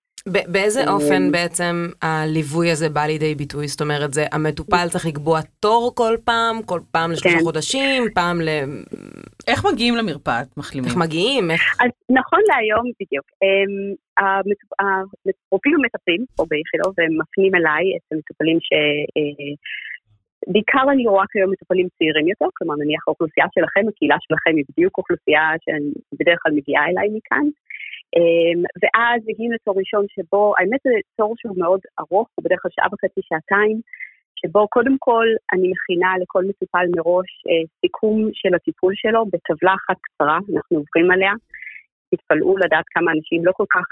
באיזה 0.53 0.81
אה, 0.81 0.93
אופן 0.93 1.33
בעצם 1.33 1.87
הליווי 2.03 2.71
הזה 2.71 2.89
בא 2.89 3.01
לידי 3.07 3.35
ביטוי? 3.35 3.69
זאת 3.69 3.81
אומרת, 3.81 4.15
זה 4.15 4.25
המטופל 4.33 4.87
צריך 4.89 5.07
לקבוע 5.07 5.41
תור 5.61 5.93
כל 5.95 6.17
פעם, 6.25 6.63
כל 6.63 6.81
פעם 6.91 7.11
לשלושה 7.13 7.39
כן. 7.39 7.45
חודשים, 7.45 8.03
פעם 8.15 8.41
ל... 8.41 8.49
איך 9.49 9.67
מגיעים 9.73 9.97
למרפאת 9.97 10.57
מחלימים? 10.57 10.89
איך 10.89 10.97
מגיעים? 10.97 11.51
אז 11.51 11.91
נכון 12.11 12.41
להיום, 12.49 12.85
בדיוק, 13.01 13.27
אמ, 13.43 13.95
הרופאים 14.19 15.75
המטפלים 15.75 16.25
פה 16.37 16.45
באיכילוב, 16.51 16.95
והם 16.99 17.19
מפנים 17.21 17.55
אליי 17.55 17.85
את 17.97 18.13
המטופלים 18.13 18.59
ש... 18.61 18.73
אה, 19.17 19.55
בעיקר 20.47 20.85
אני 20.93 21.07
רואה 21.07 21.27
כיום 21.33 21.51
מטופלים 21.51 21.89
צעירים 21.99 22.29
יותר, 22.29 22.47
כלומר 22.55 22.75
נניח 22.83 23.03
האוכלוסייה 23.09 23.47
שלכם, 23.55 23.89
הקהילה 23.89 24.17
שלכם 24.21 24.57
היא 24.57 24.65
בדיוק 24.71 24.99
אוכלוסייה 24.99 25.45
שאני 25.65 25.93
בדרך 26.21 26.39
כלל 26.43 26.53
מגיעה 26.53 26.85
אליי 26.89 27.09
מכאן. 27.17 27.47
אמ, 28.17 28.61
ואז 28.81 29.19
מגיעים 29.29 29.53
לתור 29.53 29.75
ראשון 29.79 30.05
שבו, 30.15 30.55
האמת 30.59 30.81
זה 30.85 30.95
תור 31.17 31.35
שהוא 31.39 31.59
מאוד 31.59 31.81
ארוך, 32.01 32.29
הוא 32.35 32.45
בדרך 32.45 32.61
כלל 32.63 32.73
שעה 32.75 32.89
וחצי, 32.93 33.21
שעתיים, 33.29 33.81
שבו 34.41 34.69
קודם 34.69 34.97
כל 34.99 35.27
אני 35.53 35.67
מכינה 35.73 36.11
לכל 36.23 36.43
מטופל 36.49 36.87
מראש 36.97 37.31
אה, 37.49 37.65
סיכום 37.81 38.29
של 38.33 38.55
הטיפול 38.55 38.93
שלו 38.97 39.21
בטבלה 39.33 39.75
אחת 39.81 39.99
קצרה, 40.07 40.39
אנחנו 40.55 40.77
עוברים 40.83 41.11
עליה. 41.11 41.33
תתפלאו 42.11 42.57
לדעת 42.59 42.85
כמה 42.95 43.13
אנשים 43.13 43.45
לא 43.45 43.53
כל 43.53 43.69
כך 43.75 43.87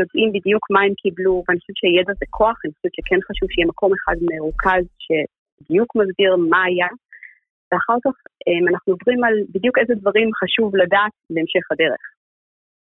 יודעים 0.00 0.32
בדיוק 0.34 0.70
מה 0.70 0.80
הם 0.86 0.94
קיבלו, 1.02 1.44
ואני 1.48 1.60
חושבת 1.60 1.76
שידע 1.76 2.12
זה 2.20 2.26
כוח, 2.30 2.56
אני 2.64 2.72
חושבת 2.74 2.94
שכן 2.94 3.20
חשוב 3.28 3.48
שיהיה 3.52 3.66
מקום 3.66 3.90
אחד 3.98 4.16
מרוכז 4.30 4.84
שבדיוק 5.60 5.96
מסביר 5.96 6.36
מה 6.36 6.62
היה, 6.68 6.88
ואחר 7.72 7.98
כך 8.04 8.14
אמ, 8.46 8.68
אנחנו 8.70 8.88
עוברים 8.94 9.24
על 9.24 9.34
בדיוק 9.54 9.78
איזה 9.78 9.94
דברים 10.00 10.28
חשוב 10.40 10.76
לדעת 10.76 11.14
בהמשך 11.30 11.64
הדרך. 11.72 12.02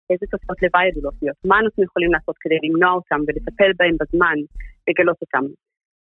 איזה 0.09 0.25
תוצאות 0.31 0.59
לוואי 0.63 0.85
עלולות 0.89 1.17
להיות, 1.21 1.39
מה 1.49 1.57
אנחנו 1.63 1.83
יכולים 1.87 2.11
לעשות 2.15 2.35
כדי 2.43 2.59
למנוע 2.63 2.91
אותם 2.99 3.19
ולטפל 3.27 3.71
בהם 3.79 3.95
בזמן, 3.99 4.37
לגלות 4.87 5.19
אותם. 5.23 5.45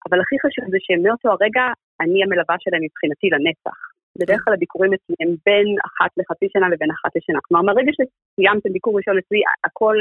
אבל 0.05 0.17
הכי 0.21 0.35
חשוב 0.43 0.65
זה 0.73 0.79
שמאותו 0.85 1.29
הרגע 1.35 1.63
אני 2.01 2.17
המלווה 2.23 2.55
שלהם 2.63 2.83
מבחינתי 2.87 3.27
לנצח. 3.33 3.77
בדרך 4.19 4.41
כלל 4.43 4.53
הביקורים 4.53 4.91
אצלי 4.93 5.15
הם 5.21 5.31
בין 5.45 5.67
אחת 5.89 6.11
לחצי 6.17 6.47
שנה 6.53 6.67
לבין 6.69 6.91
אחת 6.95 7.11
לשנה. 7.15 7.39
כלומר, 7.45 7.61
מהרגע 7.65 7.91
שסיימתם 7.97 8.69
ביקור 8.75 8.97
ראשון 8.97 9.17
אצלי, 9.17 9.41
הכל 9.65 9.97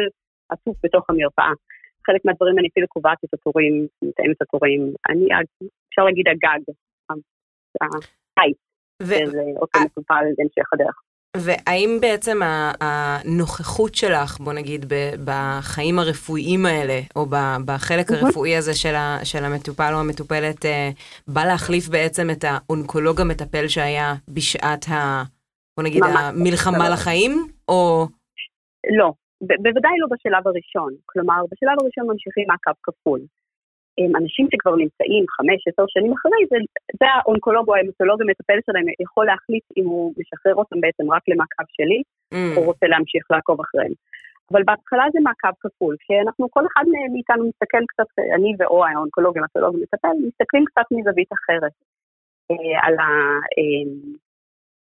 עטוף 0.53 0.77
בתוך 0.85 1.05
המרפאה. 1.11 1.53
חלק 2.07 2.21
מהדברים 2.25 2.59
אני 2.59 2.69
אפילו 2.73 2.87
קובעת 2.89 3.19
את 3.25 3.35
התורים, 3.35 3.75
מתאמת 4.03 4.37
את 4.37 4.43
התורים. 4.43 4.81
אני, 5.09 5.27
אפשר 5.95 6.05
להגיד 6.05 6.29
הגג, 6.29 6.75
ההייט, 8.37 8.57
של 9.03 9.39
אותו 9.61 9.79
מטופל 9.85 10.23
להמשך 10.39 10.73
הדרך. 10.73 11.01
והאם 11.37 11.99
בעצם 12.01 12.41
הנוכחות 12.81 13.95
שלך, 13.95 14.39
בוא 14.41 14.53
נגיד, 14.53 14.85
בחיים 15.25 15.99
הרפואיים 15.99 16.67
האלה, 16.67 17.01
או 17.17 17.27
בחלק 17.67 18.11
הרפואי 18.11 18.57
הזה 18.57 18.73
של 19.25 19.45
המטופל 19.45 19.91
או 19.95 20.01
המטופלת, 20.01 20.65
אה, 20.65 20.91
בא 21.29 21.45
להחליף 21.45 21.89
בעצם 21.89 22.27
את 22.33 22.45
האונקולוג 22.49 23.21
המטפל 23.21 23.69
שהיה 23.69 24.15
בשעת 24.35 24.85
ה... 24.89 25.23
בוא 25.77 25.85
נגיד, 25.85 26.03
המלחמה 26.05 26.89
לחיים, 26.89 27.33
או... 27.69 28.07
לא, 28.99 29.13
בוודאי 29.41 29.93
לא 29.99 30.07
בשלב 30.11 30.49
הראשון. 30.49 30.93
כלומר, 31.07 31.41
בשלב 31.51 31.77
הראשון 31.81 32.05
ממשיכים 32.13 32.45
מעקב 32.49 32.79
כפול. 32.83 33.21
אנשים 34.21 34.47
שכבר 34.53 34.75
נמצאים 34.83 35.25
חמש, 35.37 35.59
עשר 35.69 35.85
שנים 35.89 36.13
אחרי, 36.13 36.41
זה, 36.51 36.57
זה 37.01 37.07
האונקולוג 37.15 37.69
או 37.69 37.75
ההמטולוג 37.75 38.23
המטפל 38.23 38.59
שלהם 38.67 38.87
יכול 39.07 39.27
להחליט 39.27 39.65
אם 39.77 39.87
הוא 39.93 40.15
משחרר 40.19 40.55
אותם 40.55 40.81
בעצם 40.81 41.05
רק 41.13 41.23
למעקב 41.29 41.67
שלי, 41.77 42.01
mm. 42.35 42.57
או 42.57 42.63
רוצה 42.71 42.87
להמשיך 42.87 43.25
לעקוב 43.31 43.61
אחריהם. 43.61 43.95
אבל 44.53 44.63
בהתחלה 44.67 45.05
זה 45.13 45.19
מעקב 45.23 45.55
כפול, 45.61 45.97
כי 46.05 46.13
אנחנו, 46.25 46.51
כל 46.51 46.65
אחד 46.67 46.85
מאיתנו 47.13 47.43
מסתכל 47.49 47.85
קצת, 47.91 48.09
אני 48.35 48.51
ואו 48.59 48.85
האונקולוג 48.85 49.39
המטולוג 49.39 49.75
המטפל, 49.77 50.15
מסתכלים 50.29 50.65
קצת 50.65 50.87
מזווית 50.91 51.31
אחרת 51.39 51.73
אה, 52.51 52.87
על 52.87 52.95
ה... 52.99 53.09
אה, 53.57 53.85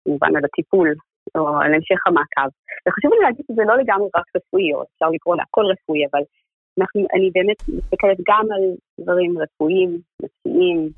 כמובן 0.04 0.36
על 0.36 0.44
הטיפול 0.44 0.94
או 1.34 1.48
על 1.62 1.74
המשך 1.74 2.00
המעקב. 2.06 2.48
וחשוב 2.84 3.12
לי 3.12 3.20
להגיד 3.22 3.44
שזה 3.48 3.62
לא 3.68 3.76
לגמרי 3.76 4.08
רק 4.16 4.26
רפואי, 4.36 4.74
או 4.74 4.82
אפשר 4.82 5.08
לקרוא 5.10 5.36
להכל 5.36 5.64
רפואי, 5.72 6.02
אבל 6.10 6.22
אנחנו, 6.78 7.00
אני 7.14 7.30
באמת 7.34 7.56
מסתכלת 7.68 8.18
גם 8.28 8.46
על 8.54 8.64
דברים 9.00 9.38
רפואיים, 9.38 9.98
נפשיים, 10.22 10.88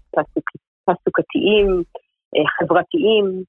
תעסוקתיים, 0.87 1.67
אה, 2.37 2.49
חברתיים. 2.59 3.45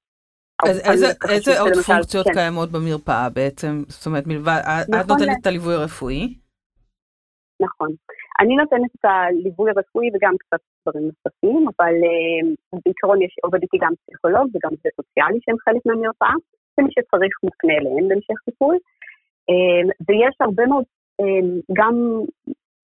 אז 0.68 0.80
איזה, 0.90 1.06
איזה 1.28 1.60
עוד 1.60 1.72
למשל, 1.76 1.92
פונקציות 1.92 2.26
כן. 2.26 2.32
קיימות 2.34 2.68
במרפאה 2.72 3.28
בעצם? 3.30 3.82
זאת 3.88 4.06
אומרת, 4.06 4.26
מלבד, 4.26 4.60
נכון 4.88 5.00
את 5.00 5.08
נותנת 5.08 5.36
את 5.40 5.46
הליווי 5.46 5.74
הרפואי? 5.74 6.34
נכון. 7.60 7.88
אני 8.40 8.56
נותנת 8.56 8.90
את 8.96 9.04
הליווי 9.04 9.70
הרפואי 9.70 10.08
וגם 10.14 10.34
קצת 10.42 10.60
דברים 10.82 11.04
נוספים, 11.10 11.68
אבל 11.68 11.94
uh, 12.10 12.78
בעיקרון 12.84 13.22
יש 13.22 13.34
עובד 13.42 13.62
איתי 13.62 13.78
גם 13.80 13.92
פסיכולוג 14.00 14.46
וגם 14.54 14.70
עובד 14.70 14.92
סוציאלי 14.96 15.38
שהם 15.44 15.56
חלק 15.64 15.82
מהמרפאה, 15.86 16.34
ומי 16.78 16.90
שצריך 16.94 17.34
מופנה 17.44 17.74
אליהם 17.80 18.08
בהמשך 18.08 18.38
טיפול. 18.44 18.76
Uh, 19.50 19.86
ויש 20.06 20.34
הרבה 20.40 20.66
מאוד 20.66 20.84
גם 21.72 21.94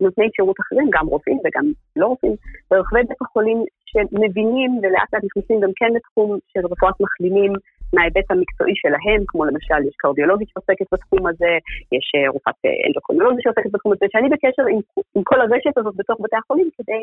נותני 0.00 0.28
שירות 0.36 0.56
אחרים, 0.60 0.86
גם 0.90 1.06
רופאים 1.06 1.38
וגם 1.44 1.64
לא 1.96 2.06
רופאים, 2.06 2.34
ברחבי 2.70 3.02
בית 3.08 3.22
החולים 3.22 3.58
שמבינים 3.86 4.70
ולאט 4.82 5.08
לאט 5.12 5.24
נכנסים 5.24 5.60
גם 5.60 5.70
כן 5.76 5.90
לתחום 5.96 6.38
של 6.52 6.60
רפואת 6.72 6.94
מחלימים 7.00 7.52
מההיבט 7.94 8.30
המקצועי 8.30 8.76
שלהם, 8.76 9.20
כמו 9.28 9.44
למשל 9.44 9.80
יש 9.88 9.94
קרדיולוגית 10.02 10.48
שעוסקת 10.48 10.86
בתחום 10.92 11.26
הזה, 11.26 11.52
יש 11.96 12.06
אה, 12.16 12.30
רופאת 12.30 12.54
אה, 12.64 12.70
אנדוקרונולוגית 12.86 13.42
שעוסקת 13.42 13.70
בתחום 13.72 13.92
הזה, 13.92 14.06
שאני 14.12 14.28
בקשר 14.28 14.66
עם, 14.72 14.80
עם 15.14 15.22
כל 15.24 15.40
הרשת 15.40 15.78
הזאת 15.78 15.94
בתוך 15.96 16.18
בתי 16.22 16.36
החולים 16.36 16.68
כדי 16.76 17.02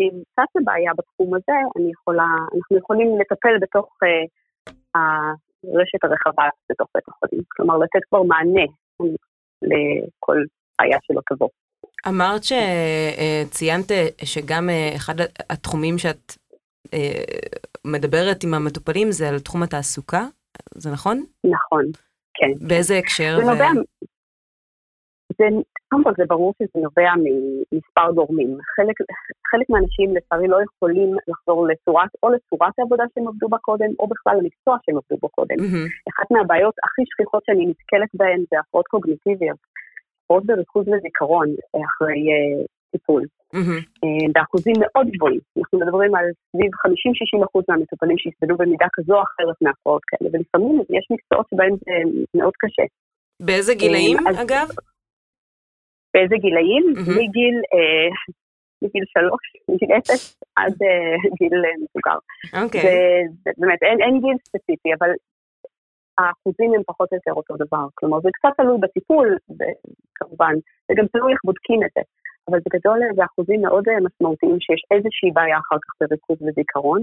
אנשים 0.00 0.22
קצת 0.32 0.60
לבעיה 0.60 0.92
בתחום 0.98 1.34
הזה, 1.34 1.52
יכולה, 1.90 2.28
אנחנו 2.56 2.76
יכולים 2.78 3.18
לטפל 3.20 3.58
בתוך 3.60 3.88
uh, 4.04 4.28
הרשת 5.64 6.04
הרחבה 6.04 6.48
בתוך 6.70 6.88
בית 6.94 7.08
החולים. 7.08 7.42
כלומר, 7.48 7.78
לתת 7.78 8.04
כבר 8.08 8.22
מענה 8.22 8.66
לכל 9.62 10.38
בעיה 10.80 10.98
שלא 11.02 11.20
תבוא. 11.28 11.48
אמרת 12.08 12.42
שציינת 12.42 13.92
שגם 14.24 14.68
אחד 14.96 15.14
התחומים 15.50 15.98
שאת 15.98 16.32
מדברת 17.84 18.44
עם 18.44 18.54
המטופלים 18.54 19.10
זה 19.10 19.28
על 19.28 19.38
תחום 19.38 19.62
התעסוקה, 19.62 20.26
זה 20.74 20.90
נכון? 20.90 21.24
נכון, 21.44 21.84
כן. 22.34 22.66
באיזה 22.68 22.98
הקשר? 22.98 23.36
זה 23.36 23.50
נובע, 23.50 23.68
זה, 25.38 25.44
קודם 25.88 26.04
כל 26.04 26.12
זה 26.18 26.24
ברור 26.28 26.54
שזה 26.58 26.82
נובע 26.86 27.10
ממספר 27.24 28.10
גורמים. 28.14 28.58
חלק, 28.76 28.96
חלק 29.50 29.66
מהאנשים 29.70 30.16
לצערי 30.16 30.48
לא 30.48 30.58
יכולים 30.66 31.08
לחזור 31.28 31.68
לצורת, 31.68 32.10
או 32.22 32.28
לצורת 32.34 32.74
העבודה 32.78 33.04
שהם 33.14 33.28
עבדו 33.28 33.48
בה 33.48 33.58
קודם, 33.58 33.90
או 33.98 34.06
בכלל 34.06 34.34
למקצוע 34.40 34.76
שהם 34.82 34.96
עבדו 34.96 35.16
בו 35.22 35.28
קודם. 35.28 35.58
Mm-hmm. 35.58 35.86
אחת 36.10 36.30
מהבעיות 36.30 36.74
הכי 36.84 37.02
שכיחות 37.10 37.42
שאני 37.46 37.66
נתקלת 37.66 38.10
בהן 38.14 38.40
זה 38.50 38.56
הפרעות 38.60 38.86
קוגניטיביות. 38.86 39.58
הפרעות 40.30 40.46
בריכוז 40.46 40.88
וזיכרון 40.88 41.48
אה, 41.48 41.80
אחרי 41.86 42.20
uh, 42.30 42.66
טיפול. 42.92 43.24
Mm-hmm. 43.54 43.82
באחוזים 44.34 44.74
מאוד 44.80 45.06
גבוהים. 45.14 45.40
אנחנו 45.58 45.78
מדברים 45.78 46.14
על 46.14 46.24
סביב 46.50 46.70
50-60 47.40 47.44
אחוז 47.46 47.64
מהמטופלים 47.68 48.18
שיסבלו 48.18 48.56
במידה 48.56 48.86
כזו 48.92 49.14
או 49.14 49.22
אחרת 49.22 49.56
מהפרעות 49.62 50.02
כאלה, 50.06 50.30
ולפעמים 50.32 50.80
יש 50.80 51.04
מקצועות 51.10 51.46
שבהם 51.50 51.74
זה 51.84 51.92
מאוד 52.34 52.52
קשה. 52.58 52.82
באיזה 53.40 53.74
גילאים, 53.74 54.16
אגב? 54.42 54.68
באיזה 56.14 56.36
גילאים? 56.44 56.84
מגיל, 57.20 57.56
אה, 57.74 58.10
מגיל 58.82 59.04
שלוש, 59.14 59.44
מגיל 59.70 59.90
אפס, 59.98 60.22
עד 60.56 60.74
אה, 60.82 61.16
גיל 61.38 61.54
אה, 61.64 61.74
מבוגר. 61.82 62.18
אוקיי. 62.64 62.82
באמת, 63.58 63.82
אין 63.82 64.20
גיל 64.20 64.36
ספציפי, 64.48 64.90
אבל 64.98 65.10
האחוזים 66.20 66.74
הם 66.74 66.82
פחות 66.86 67.08
או 67.12 67.16
יותר 67.16 67.32
אותו 67.32 67.54
דבר. 67.64 67.86
כלומר, 67.94 68.20
זה 68.20 68.28
קצת 68.36 68.52
תלוי 68.56 68.78
בטיפול, 68.80 69.36
כמובן, 70.14 70.54
וגם 70.90 71.06
תלוי 71.12 71.32
איך 71.32 71.40
בודקים 71.44 71.80
את 71.84 71.90
זה. 71.94 72.02
אבל 72.48 72.58
בגדול 72.64 72.98
זה 73.16 73.24
אחוזים 73.24 73.60
מאוד 73.62 73.84
משמעותיים 74.06 74.56
שיש 74.60 74.82
איזושהי 74.94 75.30
בעיה 75.36 75.58
אחר 75.58 75.78
כך 75.84 75.90
בריכוז 76.00 76.38
וזיכרון. 76.42 77.00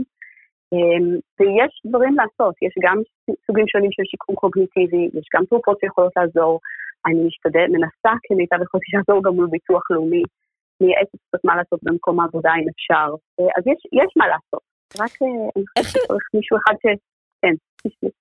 ויש 1.39 1.73
דברים 1.85 2.15
לעשות, 2.19 2.55
יש 2.61 2.73
גם 2.85 2.97
סוגים 3.45 3.67
שונים 3.67 3.91
של 3.91 4.03
שיקום 4.05 4.35
קוגניטיבי, 4.35 5.03
יש 5.13 5.27
גם 5.33 5.45
תרופות 5.49 5.77
שיכולות 5.79 6.13
לעזור, 6.17 6.59
אני 7.05 7.19
משתדלת, 7.27 7.69
מנסה 7.69 8.11
כמיטב 8.23 8.61
יכולתי 8.61 8.91
לעזור 8.93 9.23
גם 9.23 9.33
מול 9.35 9.47
ביטוח 9.51 9.83
לאומי, 9.91 10.23
מייעצת 10.81 11.19
קצת 11.27 11.45
מה 11.45 11.55
לעשות 11.55 11.79
במקום 11.83 12.19
העבודה 12.19 12.51
אם 12.59 12.67
אפשר. 12.73 13.09
אה, 13.39 13.51
אז 13.57 13.63
יש, 13.67 13.79
יש 14.01 14.11
מה 14.15 14.27
לעשות, 14.27 14.63
רק 15.01 15.13
אה, 15.21 15.49
אני 15.55 15.63
חושבת 15.67 16.01
שצריך 16.03 16.23
מישהו 16.33 16.57
אחד 16.57 16.75
ש... 16.81 16.85
כן, 17.41 17.53
תשמעי. 17.83 18.11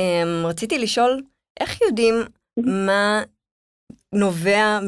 אמ, 0.00 0.46
רציתי 0.46 0.78
לשאול, 0.78 1.22
איך 1.60 1.80
יודעים 1.80 2.14
מה 2.58 3.22
נובע 4.14 4.78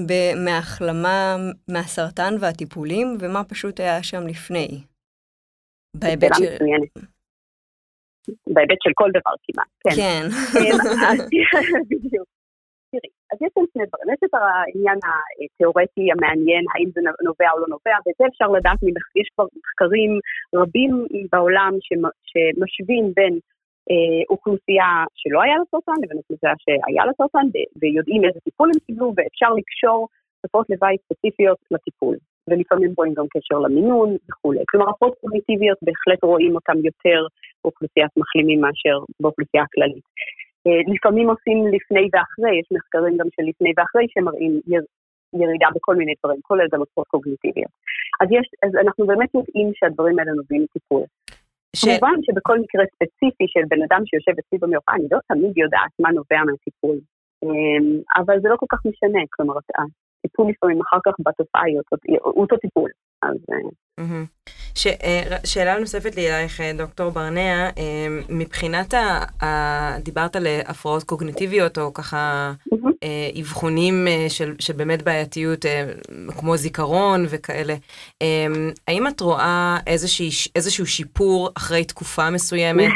מההחלמה 0.45 1.37
מהסרטן 1.71 2.35
והטיפולים, 2.41 3.17
ומה 3.21 3.45
פשוט 3.45 3.81
היה 3.81 4.03
שם 4.03 4.27
לפני? 4.27 4.69
בהיבט 5.97 6.31
של... 6.39 6.45
בהיבט 8.55 8.81
של 8.83 8.91
כל 8.95 9.11
דבר 9.11 9.35
כמעט, 9.45 9.69
כן. 9.85 9.97
כן. 9.97 10.27
בדיוק. 11.91 12.29
תראי, 12.91 13.11
אז 13.31 13.39
יש 13.43 13.51
כאן 13.55 13.65
שני 13.73 13.85
דברים. 13.89 14.09
יש 14.15 14.21
את 14.25 14.35
העניין 14.35 14.99
התיאורטי 15.07 16.07
המעניין, 16.13 16.65
האם 16.73 16.89
זה 16.95 17.01
נובע 17.29 17.51
או 17.53 17.59
לא 17.63 17.69
נובע, 17.75 17.97
ואת 18.05 18.17
זה 18.19 18.25
אפשר 18.33 18.49
לדעת, 18.57 18.79
יש 19.21 19.29
כבר 19.35 19.47
מחקרים 19.61 20.13
רבים 20.61 20.93
בעולם 21.33 21.73
שמשווים 22.29 23.05
בין 23.17 23.35
אוכלוסייה 24.31 24.91
שלא 25.15 25.43
היה 25.43 25.57
לה 25.59 25.65
סרטן 25.71 25.99
לבין 26.03 26.19
אוכלוסייה 26.19 26.53
שהיה 26.63 27.05
לה 27.07 27.13
סרטן, 27.19 27.47
ויודעים 27.81 28.25
איזה 28.25 28.41
טיפול 28.45 28.69
הם 28.75 28.81
קיבלו, 28.87 29.13
ואפשר 29.17 29.51
לקשור 29.59 30.09
תופעות 30.43 30.67
לוואי 30.71 30.97
ספציפיות 31.05 31.59
לטיפול. 31.71 32.17
ולפעמים 32.49 32.93
רואים 32.97 33.15
גם 33.15 33.27
קשר 33.35 33.59
למינון 33.59 34.17
וכולי. 34.29 34.65
כלומר, 34.69 34.89
הפרעות 34.91 35.15
קוגניטיביות 35.21 35.79
בהחלט 35.83 36.25
רואים 36.25 36.55
אותם 36.55 36.79
יותר 36.89 37.21
באוכלוסיית 37.65 38.13
מחלימים 38.17 38.61
מאשר 38.61 38.97
באוכלוסייה 39.21 39.63
הכללית. 39.63 40.07
אה, 40.67 40.81
לפעמים 40.95 41.31
עושים 41.31 41.59
לפני 41.77 42.05
ואחרי, 42.13 42.55
יש 42.61 42.69
מחקרים 42.77 43.17
גם 43.17 43.29
של 43.37 43.43
לפני 43.51 43.73
ואחרי 43.77 44.07
שמראים 44.13 44.53
ירידה 45.43 45.69
בכל 45.75 45.97
מיני 45.97 46.13
דברים, 46.21 46.41
כולל 46.43 46.69
גם 46.73 46.83
הפרעות 46.83 47.09
קוגניטיביות. 47.09 47.73
אז, 48.21 48.29
יש, 48.31 48.47
אז 48.65 48.71
אנחנו 48.83 49.07
באמת 49.07 49.31
יודעים 49.35 49.71
שהדברים 49.75 50.19
האלה 50.19 50.33
נובעים 50.33 50.63
מטיפול. 50.63 51.03
ש... 51.75 51.85
כמובן 51.85 52.17
שבכל 52.23 52.59
מקרה 52.59 52.85
ספציפי 52.95 53.47
של 53.49 53.65
בן 53.69 53.83
אדם 53.87 54.03
שיושב 54.07 54.35
אצלי 54.41 54.59
במרפאה, 54.59 54.95
אני 54.95 55.07
לא 55.11 55.19
תמיד 55.29 55.53
יודעת 55.59 55.93
מה 56.01 56.11
נובע 56.13 56.41
מהטיפול. 56.47 56.97
אמ, 57.43 58.01
אבל 58.17 58.41
זה 58.43 58.49
לא 58.49 58.57
כל 58.57 58.67
כך 58.73 58.81
משנה, 58.87 59.21
כלומר, 59.31 59.55
הטיפול 59.59 60.51
לפעמים 60.51 60.81
אחר 60.81 60.99
כך 61.07 61.15
בתופעה 61.19 61.63
היא 61.65 61.79
אותו 62.21 62.57
טיפול. 62.57 62.91
אז... 63.23 63.37
אה, 63.53 64.23
ש, 64.75 64.87
אה, 64.87 65.37
שאלה 65.45 65.79
נוספת 65.79 66.17
לי 66.17 66.29
אלייך, 66.29 66.61
אה, 66.61 66.73
דוקטור 66.79 67.11
ברנע, 67.11 67.71
מבחינת, 68.29 68.95
ה, 68.95 69.25
ה, 69.45 69.99
דיברת 69.99 70.37
על 70.37 70.47
הפרעות 70.67 71.03
קוגניטיביות, 71.03 71.79
או 71.79 71.95
ככה 71.95 72.53
אבחונים 73.41 74.07
של, 74.29 74.55
של 74.59 74.73
באמת 74.73 75.03
בעייתיות, 75.03 75.65
כמו 76.39 76.57
זיכרון 76.57 77.25
וכאלה, 77.29 77.75
האם 78.89 79.07
את 79.09 79.21
רואה 79.21 79.79
איזושהי, 79.87 80.29
איזשהו 80.57 80.87
שיפור 80.87 81.51
אחרי 81.57 81.85
תקופה 81.85 82.31
מסוימת, 82.31 82.93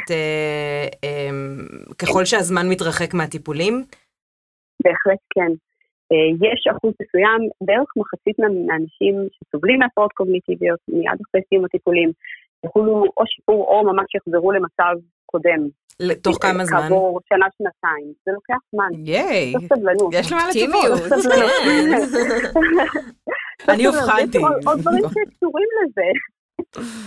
ככל 1.98 2.24
שהזמן 2.24 2.68
מתרחק 2.68 3.14
מהטיפולים? 3.14 3.84
בהחלט 4.84 5.18
כן. 5.34 5.67
אה, 6.12 6.48
יש 6.48 6.60
אחוז 6.76 6.92
מסוים, 7.02 7.40
בערך 7.60 7.90
מחצית 7.96 8.38
מהאנשים 8.38 9.14
שסובלים 9.34 9.78
מהפרעות 9.78 10.12
קוגניטיביות 10.12 10.80
מיד 10.88 11.18
אחרי 11.24 11.40
סיום 11.48 11.64
הטיפולים, 11.64 12.10
יוכלו 12.64 13.04
או 13.16 13.22
שיפור 13.26 13.64
או 13.68 13.84
ממש 13.84 14.14
יחזרו 14.14 14.52
למצב 14.52 14.94
קודם. 15.26 15.68
לתוך 16.00 16.36
אה, 16.44 16.52
כמה 16.52 16.64
זמן? 16.64 16.80
כעבור 16.80 17.20
שנה-שנתיים. 17.28 18.12
זה 18.26 18.32
לוקח 18.32 18.60
זמן. 18.72 18.88
ייי. 19.04 19.52
צריך 19.52 19.72
סבלנות. 19.72 20.10
יש 20.12 20.32
למה 20.32 20.42
לצפות. 20.48 21.22
אני 23.72 23.86
אובחנתי. 23.86 24.38
עוד 24.66 24.78
דברים 24.80 25.02
שקשורים 25.02 25.68
לזה. 25.82 26.08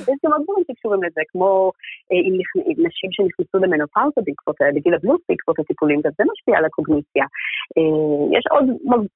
יש 0.09 0.17
גם 0.25 0.31
עוד 0.33 0.41
דברים 0.43 0.63
שקשורים 0.67 1.03
לזה, 1.03 1.21
כמו 1.31 1.71
אה, 2.11 2.21
עם 2.27 2.35
נשים 2.85 3.09
שנכנסו 3.15 3.57
למנופאוזה 3.63 4.21
בעקבות, 4.25 4.55
בגיל 4.75 4.93
הבלוס 4.93 5.21
בעקבות 5.29 5.59
הטיפולים, 5.59 5.99
גם 6.03 6.11
זה 6.17 6.23
משפיע 6.31 6.57
על 6.57 6.65
הקוגניציה. 6.65 7.25
אה, 7.77 8.37
יש 8.37 8.43
עוד, 8.55 8.65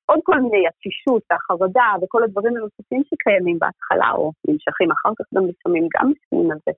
עוד 0.09 0.19
כל 0.23 0.39
מיני 0.43 0.63
התשישות 0.67 1.21
והחרדה 1.29 1.89
וכל 2.01 2.23
הדברים 2.23 2.53
הנוספים 2.57 3.01
שקיימים 3.09 3.57
בהתחלה, 3.59 4.09
או 4.17 4.31
נמשכים 4.47 4.89
אחר 4.95 5.11
כך 5.17 5.25
גם 5.35 5.43
לפעמים 5.49 5.83
גם 5.95 6.05
מסכימים 6.11 6.51
על 6.51 6.59
זה. 6.65 6.73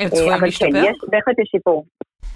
הם 0.00 0.08
צפויים 0.08 0.32
אה, 0.32 0.46
להשתפר? 0.46 0.68
אבל 0.68 0.86
כן, 0.86 1.06
בהחלט 1.10 1.38
יש 1.42 1.48
שיפור. 1.54 1.84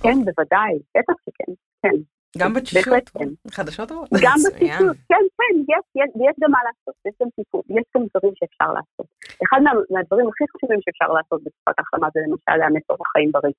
כן, 0.03 0.19
בוודאי, 0.27 0.73
בטח 0.97 1.17
שכן, 1.25 1.53
כן. 1.83 1.97
גם 2.39 2.55
בתשישות? 2.55 3.09
כן. 3.09 3.29
חדשות 3.51 3.89
טובות? 3.89 4.09
גם 4.25 4.39
בתשישות, 4.47 4.97
כן, 5.09 5.25
כן, 5.39 5.55
יש, 5.73 5.85
יש, 6.01 6.11
יש 6.27 6.35
גם 6.41 6.51
מה 6.51 6.59
לעשות, 6.67 6.95
יש 7.07 7.15
גם 7.23 7.29
טיפול, 7.37 7.63
יש 7.69 7.85
גם 7.95 8.03
דברים 8.11 8.35
שאפשר 8.39 8.73
לעשות. 8.77 9.07
אחד 9.45 9.61
מה, 9.65 9.71
מהדברים 9.91 10.27
הכי 10.29 10.45
חשובים 10.53 10.81
שאפשר 10.85 11.13
לעשות 11.17 11.41
בתקופת 11.45 11.79
ההחלמה 11.79 12.09
זה 12.15 12.21
למשל 12.27 12.57
לאמץ 12.61 12.85
אורח 12.91 13.09
חיים 13.13 13.31
בריא, 13.33 13.53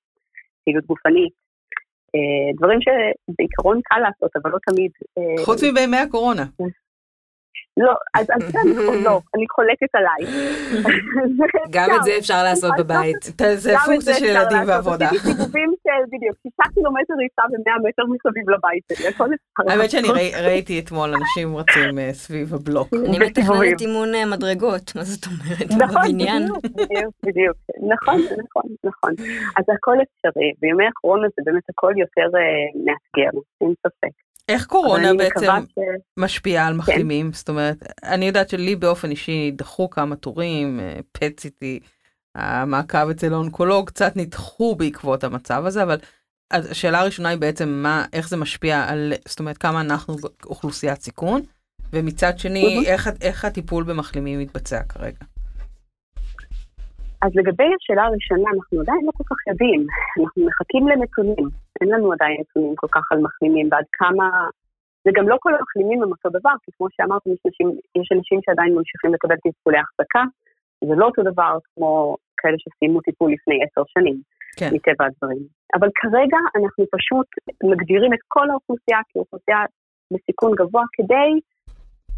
פעילות 0.63 0.85
גופנית, 0.85 1.33
אה, 2.15 2.47
דברים 2.57 2.79
שבעיקרון 2.85 3.79
קל 3.83 3.99
לעשות, 4.05 4.31
אבל 4.37 4.51
לא 4.51 4.57
תמיד... 4.67 4.91
אה, 5.17 5.45
חוץ 5.45 5.63
מבימי 5.63 5.97
הקורונה. 5.97 6.45
לא, 7.77 7.93
אז 8.13 8.25
זה 8.25 8.59
לא, 9.03 9.21
אני 9.35 9.45
חולקת 9.49 9.91
עליי. 9.93 10.21
גם 11.75 11.89
את 11.95 12.03
זה 12.03 12.11
אפשר 12.17 12.43
לעשות 12.43 12.71
בבית. 12.79 13.23
זה 13.55 13.73
פונקציה 13.85 14.13
של 14.13 14.25
ילדים 14.25 14.59
ועבודה. 14.67 15.09
סיבובים 15.09 15.73
של 15.83 16.03
בדיוק, 16.13 16.35
שישה 16.43 16.73
קילומטר 16.73 17.13
ריצה 17.19 17.41
ומאה 17.51 17.77
מטר 17.89 18.03
מסביב 18.03 18.49
לבית 18.49 18.83
שלי, 18.93 19.07
הכל 19.07 19.25
אפשר. 19.25 19.71
האמת 19.71 19.91
שאני 19.91 20.07
ראיתי 20.43 20.79
אתמול 20.79 21.09
אנשים 21.09 21.57
רצים 21.57 21.99
אה, 21.99 22.13
סביב 22.13 22.53
הבלוק. 22.53 22.87
אני 22.93 23.19
מתכננת 23.19 23.81
אימון 23.81 24.15
אה, 24.15 24.25
מדרגות, 24.25 24.95
מה 24.95 25.03
זאת 25.03 25.25
אומרת? 25.25 25.71
נכון, 25.83 26.17
בדיוק, 26.77 27.13
בדיוק. 27.25 27.57
נכון, 27.93 28.19
נכון, 28.43 28.63
נכון. 28.83 29.11
אז 29.57 29.65
הכל 29.75 29.97
אפשרי, 30.03 30.51
בימי 30.61 30.87
הקורונה 30.87 31.27
זה 31.37 31.41
באמת 31.45 31.63
הכל 31.69 31.93
יותר 31.97 32.37
אה, 32.37 32.67
מאתגר, 32.85 33.39
אין 33.61 33.73
ספק. 33.83 34.30
איך 34.53 34.65
קורונה 34.65 35.13
בעצם 35.13 35.47
ש... 35.69 35.79
משפיעה 36.17 36.67
על. 36.67 36.73
מחלימים? 36.73 37.31
כן. 37.31 37.33
זאת 37.33 37.49
אומרת, 37.49 37.77
אני 38.03 38.25
יודעת 38.25 38.49
שלי 38.49 38.75
באופן 38.75 39.11
אישי 39.11 39.51
דחו 39.55 39.89
כמה 39.89 40.15
תורים, 40.15 40.79
פט-סיטי, 41.11 41.79
המעקב 42.35 43.09
אצל 43.09 43.33
האונקולוג 43.33 43.87
קצת 43.87 44.15
נדחו 44.15 44.75
בעקבות 44.75 45.23
המצב 45.23 45.65
הזה, 45.65 45.83
אבל 45.83 45.97
השאלה 46.51 46.99
הראשונה 46.99 47.29
היא 47.29 47.37
בעצם 47.37 47.69
מה, 47.69 48.05
איך 48.13 48.29
זה 48.29 48.37
משפיע 48.37 48.83
על, 48.83 49.13
זאת 49.27 49.39
אומרת, 49.39 49.57
כמה 49.57 49.81
אנחנו 49.81 50.15
אוכלוסיית 50.45 51.01
סיכון, 51.01 51.41
ומצד 51.93 52.39
שני, 52.39 52.83
איך, 52.87 53.09
איך 53.21 53.45
הטיפול 53.45 53.83
במחלימים 53.83 54.39
מתבצע 54.39 54.83
כרגע? 54.83 55.25
אז 57.23 57.31
לגבי 57.35 57.69
השאלה 57.75 58.03
הראשונה, 58.03 58.49
אנחנו 58.55 58.81
עדיין 58.81 59.05
לא 59.07 59.11
כל 59.17 59.23
כך 59.31 59.39
יודעים. 59.49 59.81
אנחנו 60.19 60.45
מחכים 60.47 60.87
לנתונים. 60.87 61.45
אין 61.81 61.89
לנו 61.93 62.13
עדיין 62.13 62.35
נתונים 62.41 62.75
כל 62.75 62.87
כך 62.95 63.11
על 63.11 63.19
מחלימים 63.25 63.67
ועד 63.71 63.85
כמה... 63.99 64.27
וגם 65.05 65.29
לא 65.29 65.37
כל 65.39 65.53
המחלימים 65.55 66.03
הם 66.03 66.11
אותו 66.11 66.29
דבר, 66.29 66.55
כי 66.63 66.71
כמו 66.77 66.87
שאמרתם, 66.91 67.29
יש, 67.31 67.39
נשים, 67.47 67.67
יש 68.01 68.07
אנשים 68.15 68.39
שעדיין 68.45 68.71
ממשיכים 68.75 69.13
לקבל 69.13 69.35
טיפולי 69.35 69.79
החזקה. 69.83 70.23
זה 70.87 70.95
לא 71.01 71.05
אותו 71.05 71.21
דבר 71.31 71.57
כמו 71.65 72.17
כאלה 72.37 72.57
שסיימו 72.61 73.01
טיפול 73.01 73.31
לפני 73.33 73.55
עשר 73.63 73.83
שנים, 73.93 74.17
כן. 74.57 74.69
מטבע 74.73 75.05
הדברים. 75.05 75.43
אבל 75.77 75.89
כרגע 75.95 76.39
אנחנו 76.57 76.83
פשוט 76.95 77.27
מגדירים 77.71 78.13
את 78.13 78.23
כל 78.27 78.49
האוכלוסייה 78.49 78.99
כאוכלוסייה 79.09 79.59
בסיכון 80.13 80.51
גבוה 80.59 80.83
כדי 80.93 81.29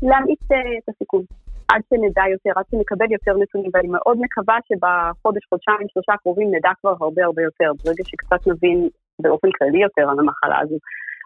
להמעיט 0.10 0.52
אה, 0.52 0.78
את 0.80 0.90
הסיכון. 0.90 1.24
עד 1.72 1.82
שנדע 1.90 2.24
יותר, 2.34 2.60
עד 2.60 2.66
שנקבל 2.72 3.12
יותר 3.12 3.34
נתונים, 3.42 3.72
ואני 3.74 3.88
מאוד 3.88 4.18
מקווה 4.22 4.58
שבחודש, 4.68 5.44
חודשיים, 5.50 5.88
שלושה 5.94 6.14
קרובים 6.24 6.48
נדע 6.56 6.72
כבר 6.82 6.96
הרבה 7.02 7.26
הרבה 7.26 7.42
יותר, 7.42 7.70
ברגע 7.84 8.04
שקצת 8.10 8.48
נבין 8.48 8.90
באופן 9.20 9.48
כללי 9.58 9.82
יותר 9.82 10.06
על 10.10 10.20
המחלה 10.20 10.60
הזו. 10.64 10.78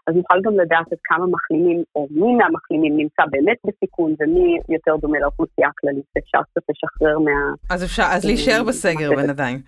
אז 0.06 0.14
נוכל 0.16 0.40
גם 0.44 0.54
לדעת 0.60 0.92
עד 0.92 0.98
כמה 1.04 1.26
מחלימים, 1.34 1.82
או 1.94 2.06
מי 2.10 2.34
מהמחלימים 2.34 2.96
נמצא 2.96 3.22
באמת 3.30 3.58
בסיכון, 3.66 4.14
ומי 4.20 4.58
יותר 4.68 4.96
דומה 4.96 5.18
לאוכלוסייה 5.18 5.68
הכללית, 5.68 6.04
שאפשר 6.14 6.42
קצת 6.42 6.64
לשחרר 6.70 7.18
מה... 7.18 7.36
אז 7.70 7.84
אפשר, 7.84 8.02
אז 8.14 8.24
להישאר 8.24 8.62
בסגר 8.68 9.10
בינתיים. 9.16 9.58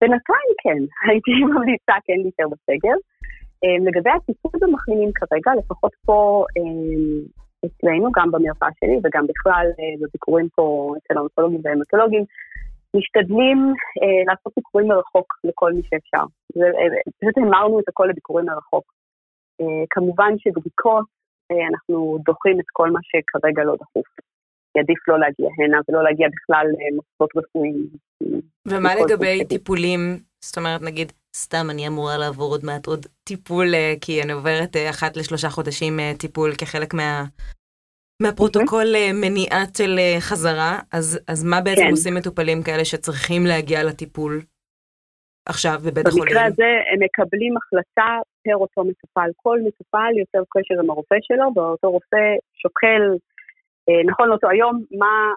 בינתיים 0.00 0.50
כן, 0.62 0.80
הייתי 1.08 1.30
ממליצה 1.44 1.96
כן 2.06 2.18
להישאר 2.22 2.48
בסגר. 2.52 2.96
אמ, 3.64 3.86
לגבי 3.88 4.10
הטיפול 4.10 4.52
במחלימים 4.60 5.10
כרגע, 5.14 5.50
לפחות 5.58 5.92
פה 6.06 6.44
אמ, 6.56 7.20
אצלנו, 7.66 8.12
גם 8.16 8.30
במרפאה 8.30 8.68
שלי 8.80 8.96
וגם 9.04 9.26
בכלל 9.26 9.66
אה, 9.78 9.94
בביקורים 10.00 10.48
פה 10.54 10.94
אצל 10.98 11.18
האונקולוגים 11.18 11.60
והמטולוגים, 11.64 12.24
משתדלים 12.96 13.58
אה, 14.02 14.22
לעשות 14.26 14.52
ביקורים 14.56 14.88
מרחוק 14.88 15.34
לכל 15.44 15.72
מי 15.72 15.82
שאפשר. 15.82 16.24
אה, 16.56 17.00
פשוט 17.20 17.38
המרנו 17.38 17.80
את 17.80 17.88
הכל 17.88 18.06
לביקורים 18.10 18.46
מרחוק. 18.46 18.92
אה, 19.60 19.84
כמובן 19.90 20.32
שבדיקות 20.38 21.04
אה, 21.50 21.66
אנחנו 21.70 22.18
דוחים 22.24 22.60
את 22.60 22.64
כל 22.72 22.90
מה 22.90 23.00
שכרגע 23.02 23.64
לא 23.64 23.74
דחוף. 23.74 24.06
עדיף 24.78 25.08
לא 25.08 25.18
להגיע 25.18 25.48
הנה 25.58 25.78
ולא 25.88 26.02
להגיע 26.04 26.28
בכלל 26.28 26.66
למוסדות 26.66 27.30
רפואיים. 27.36 27.86
ומה 28.66 28.94
לגבי 28.94 29.44
טיפולים, 29.44 30.00
זאת 30.46 30.56
אומרת 30.58 30.82
נגיד 30.82 31.12
סתם 31.36 31.66
אני 31.70 31.88
אמורה 31.88 32.16
לעבור 32.16 32.50
עוד 32.50 32.64
מעט 32.64 32.86
עוד 32.86 33.06
טיפול, 33.24 33.74
אה, 33.74 33.94
כי 34.00 34.22
אני 34.22 34.32
עוברת 34.32 34.76
אה, 34.76 34.90
אחת 34.90 35.16
לשלושה 35.16 35.48
חודשים 35.48 36.00
אה, 36.00 36.12
טיפול 36.18 36.50
כחלק 36.60 36.94
מה... 36.94 37.24
מהפרוטוקול 38.22 38.86
מניעת 39.14 39.76
של 39.76 39.98
חזרה, 40.20 40.78
אז, 40.92 41.20
אז 41.28 41.44
מה 41.44 41.60
בעצם 41.60 41.82
כן. 41.82 41.90
עושים 41.90 42.14
מטופלים 42.14 42.62
כאלה 42.62 42.84
שצריכים 42.84 43.46
להגיע 43.46 43.84
לטיפול 43.84 44.40
עכשיו 45.48 45.78
בבית 45.84 46.06
החולים? 46.06 46.24
במקרה 46.24 46.44
הזה 46.44 46.70
הם 46.92 46.98
מקבלים 47.04 47.54
החלטה 47.56 48.08
פר 48.44 48.56
אותו 48.56 48.84
מטופל. 48.84 49.30
כל 49.36 49.58
מטופל 49.66 50.12
יוצר 50.20 50.42
קשר 50.54 50.74
עם 50.82 50.90
הרופא 50.90 51.16
שלו, 51.22 51.46
ואותו 51.54 51.90
רופא 51.90 52.26
שוקל, 52.62 53.02
נכון 54.06 54.28
לאותו 54.28 54.48
היום, 54.48 54.82
מה 54.98 55.32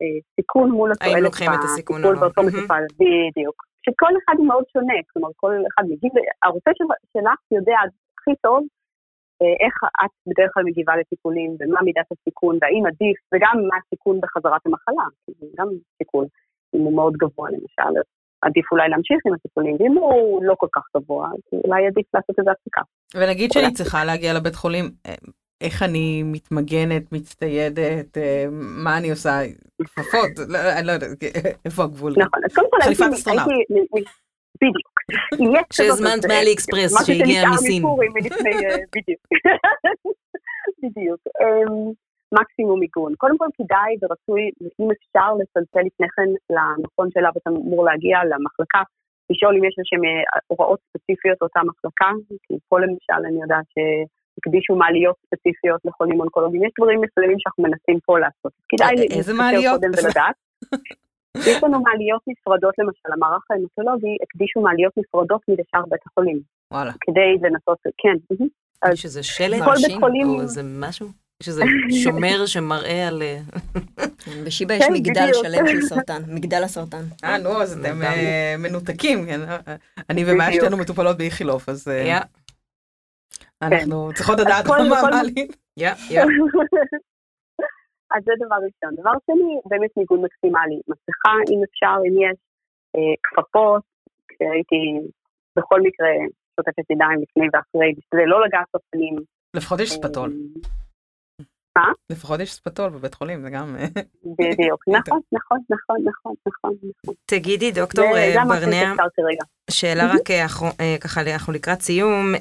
הסיכון 0.00 0.70
מול 0.70 0.92
התועלת. 0.92 1.14
האם 1.14 1.22
לוקחים 1.24 1.50
את 1.54 1.64
הסיכון 1.64 2.04
או 2.04 2.12
לא. 2.12 2.20
באותו 2.20 2.42
מטופל, 2.42 2.82
בדיוק. 3.00 3.73
שכל 3.84 4.12
אחד 4.18 4.34
הוא 4.38 4.46
מאוד 4.46 4.64
שונה, 4.72 4.98
כלומר 5.10 5.28
כל 5.36 5.52
אחד 5.70 5.84
מגיב, 5.90 6.12
הרופא 6.42 6.70
שלך 7.12 7.40
יודע 7.50 7.78
הכי 8.18 8.34
טוב 8.42 8.60
אה, 9.42 9.56
איך 9.64 9.74
את 10.04 10.12
בדרך 10.26 10.50
כלל 10.54 10.64
מגיבה 10.64 10.96
לטיפולים 10.96 11.50
ומה 11.60 11.80
מידת 11.82 12.08
הסיכון 12.12 12.58
והאם 12.60 12.86
עדיף 12.86 13.18
וגם 13.34 13.56
מה 13.68 13.76
הסיכון 13.80 14.20
בחזרת 14.22 14.62
המחלה, 14.66 15.06
גם 15.58 15.68
סיכון, 15.98 16.26
אם 16.74 16.80
הוא 16.80 16.94
מאוד 16.96 17.12
גבוה 17.12 17.48
למשל, 17.50 17.92
עדיף 18.42 18.66
אולי 18.72 18.88
להמשיך 18.88 19.18
עם 19.26 19.34
הטיפולים, 19.34 19.76
ואם 19.78 19.92
הוא 19.92 20.44
לא 20.44 20.54
כל 20.58 20.66
כך 20.72 20.82
גבוה, 20.96 21.28
אז 21.34 21.60
אולי 21.64 21.86
עדיף 21.86 22.06
לעשות 22.14 22.38
איזה 22.38 22.50
הפסקה. 22.50 22.82
ונגיד 23.14 23.52
שאני 23.52 23.72
צריכה 23.72 24.04
להגיע 24.04 24.32
לבית 24.34 24.54
חולים, 24.54 24.84
אה, 25.06 25.14
איך 25.64 25.82
אני 25.82 26.22
מתמגנת, 26.22 27.12
מצטיידת, 27.12 28.18
אה, 28.18 28.44
מה 28.50 28.98
אני 28.98 29.10
עושה, 29.10 29.30
כפפות, 29.84 30.30
לא, 30.48 30.58
אני 30.78 30.86
לא 30.86 30.92
יודעת, 30.92 31.10
איפה 31.64 31.82
הגבול? 31.84 32.12
נכון, 32.16 32.40
אז 32.44 32.54
קודם 32.54 32.70
כל 32.70 32.76
חליפת 32.82 33.04
אסטרונאוט. 33.12 33.48
בדיוק. 34.62 35.72
שהזמנת 35.72 36.24
מאלי 36.28 36.52
אקספרס 36.54 37.06
שהגיע 37.06 37.42
מסין. 37.54 37.82
אה, 37.84 38.76
בדיוק. 40.82 41.20
אמ, 41.40 41.92
מקסימום 42.38 42.80
מיגון. 42.80 43.12
קודם 43.14 43.38
כל 43.38 43.48
כדאי 43.58 43.92
ורצוי, 44.02 44.42
אם 44.80 44.88
אפשר, 44.96 45.30
לצלצל 45.40 45.82
לפני 45.88 46.06
כן 46.16 46.28
למכון 46.54 47.08
שאליו 47.12 47.32
אתה 47.42 47.50
אמור 47.50 47.84
להגיע, 47.84 48.18
למחלקה, 48.24 48.82
לשאול 49.30 49.56
אם 49.56 49.64
יש 49.64 49.74
איזשהן 49.78 50.02
הוראות 50.46 50.80
ספציפיות 50.88 51.38
לאותה 51.40 51.60
מחלקה, 51.68 52.10
כי 52.42 52.54
פה 52.68 52.80
למשל 52.80 53.20
אני 53.28 53.42
יודעת 53.42 53.66
ש... 53.74 53.78
הקדישו 54.38 54.76
מעליות 54.76 55.16
ספציפיות 55.26 55.80
לחולים 55.84 56.20
אונקולוגיים. 56.20 56.64
יש 56.64 56.72
דברים 56.78 57.00
מסוימים 57.00 57.36
שאנחנו 57.38 57.64
מנסים 57.64 57.98
פה 58.06 58.18
לעשות. 58.18 58.52
כדאי 58.68 58.94
להסתכל 58.96 59.32
קודם 59.72 59.90
ולדעת. 59.96 60.36
יש 61.48 61.62
לנו 61.62 61.82
מעליות 61.82 62.22
נפרדות, 62.26 62.74
למשל, 62.78 63.12
המערך 63.12 63.44
ההמטולוגי 63.50 64.16
הקדישו 64.22 64.60
מעליות 64.60 64.92
נפרדות 64.96 65.40
מדי 65.48 65.62
שאר 65.70 65.82
בית 65.88 66.00
החולים. 66.06 66.40
וואלה. 66.70 66.92
כדי 67.00 67.48
לנסות, 67.48 67.78
כן. 67.98 68.34
יש 68.92 69.04
איזה 69.04 69.22
שלט, 69.22 69.62
או 69.66 70.40
איזה 70.40 70.62
משהו? 70.64 71.06
יש 71.42 71.48
איזה 71.48 71.62
שומר 72.02 72.46
שמראה 72.52 73.08
על... 73.08 73.22
כן, 73.96 74.44
בשיבא 74.44 74.74
יש 74.74 74.84
כן, 74.84 74.92
מגדל 74.92 75.30
שלם 75.32 75.66
של 75.66 75.80
סרטן, 75.80 76.22
מגדל 76.28 76.62
הסרטן. 76.62 77.02
אה, 77.24 77.38
נו, 77.38 77.62
אז 77.62 77.78
אתם 77.78 78.02
אה, 78.02 78.54
מנותקים. 78.58 79.26
כן. 79.26 79.40
אני 80.10 80.24
ומאיה 80.26 80.52
שתינו 80.52 80.76
מטופלות 80.76 81.18
באיכילוב, 81.18 81.64
אז... 81.66 81.88
אה, 83.72 83.78
אנחנו 83.78 84.06
כן. 84.08 84.14
צריכות 84.14 84.38
לדעת 84.40 84.66
מה 84.66 84.76
מעלים. 85.10 85.48
אז 88.14 88.22
זה 88.24 88.32
דבר 88.46 88.56
ראשון. 88.56 89.00
דבר 89.00 89.12
שני, 89.26 89.60
באמת 89.66 89.90
מיגון 89.96 90.20
מקסימלי. 90.24 90.80
מסכה, 90.88 91.34
אם 91.50 91.60
אפשר, 91.68 91.96
אם 92.08 92.14
יש, 92.22 92.38
אה, 92.96 93.14
כפפות, 93.22 93.82
כשהייתי 94.28 94.80
בכל 95.58 95.80
מקרה 95.80 96.08
שוטפת 96.56 96.90
ידיים 96.90 97.22
לפני 97.22 97.46
ואחרי, 97.52 97.92
בשביל 97.98 98.28
לא 98.28 98.44
לגעת 98.46 98.66
בפנים. 98.74 99.16
לפחות 99.56 99.80
יש 99.80 99.90
ספתול. 99.90 100.30
אה, 100.30 101.44
מה? 101.78 101.92
לפחות 102.10 102.40
יש 102.40 102.54
ספתול 102.54 102.90
בבית 102.90 103.14
חולים, 103.14 103.42
זה 103.42 103.50
גם... 103.50 103.76
בדיוק, 104.38 104.84
נכון, 104.96 105.20
נכון, 105.32 105.58
נכון, 105.70 106.00
נכון, 106.06 106.34
נכון. 106.46 107.14
תגידי, 107.24 107.72
דוקטור 107.72 108.04
ברנע, 108.48 108.94
שאלה 109.70 110.06
רק 110.14 110.20
ככה, 111.00 111.20
אנחנו 111.34 111.52
לקראת 111.52 111.80
סיום. 111.80 112.34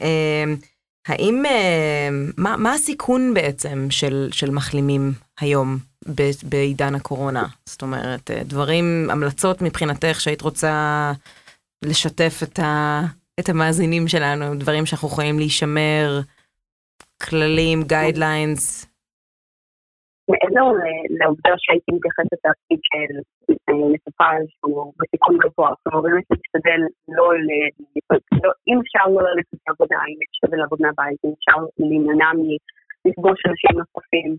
האם, 1.08 1.46
אה, 1.46 2.10
מה, 2.38 2.56
מה 2.58 2.74
הסיכון 2.74 3.34
בעצם 3.34 3.88
של, 3.90 4.30
של 4.32 4.52
מחלימים 4.52 5.12
היום 5.40 5.78
בעידן 6.50 6.96
הקורונה? 6.96 7.44
זאת 7.66 7.82
אומרת, 7.82 8.32
אה, 8.32 8.44
דברים, 8.44 9.08
המלצות 9.10 9.62
מבחינתך 9.62 10.22
שהיית 10.22 10.42
רוצה 10.42 11.12
לשתף 11.86 12.40
את, 13.40 13.50
המאזינים 13.50 14.08
שלנו, 14.08 14.56
דברים 14.56 14.86
שאנחנו 14.86 15.08
יכולים 15.08 15.40
להישמר, 15.40 16.20
כללים, 17.24 17.84
guidelines? 17.84 18.86
מעבר 20.30 20.66
לעובדה 21.20 21.54
שהייתי 21.58 21.92
מתייחסת 21.92 22.34
לתפקיד 22.34 22.80
של 22.84 23.20
מטופל 23.94 24.42
שהוא 24.50 24.94
בסיכון 25.00 25.36
גבוה, 25.44 25.70
כלומר 25.84 26.02
באמת 26.02 26.26
להשתדל 26.32 26.82
לא, 27.18 27.26
לא, 28.44 28.52
אם 28.68 28.78
אפשר 28.84 29.06
לא 29.16 29.22
ללכת 29.30 29.58
לעבודה, 29.68 30.00
אם 30.10 30.18
להשתדל 30.22 30.60
לעבוד 30.62 30.80
מהבית, 30.82 31.20
אם 31.26 31.32
אפשר 31.38 31.58
להימנע 31.80 32.30
מלפגוש 33.06 33.40
אנשים 33.50 33.74
נוספים, 33.80 34.30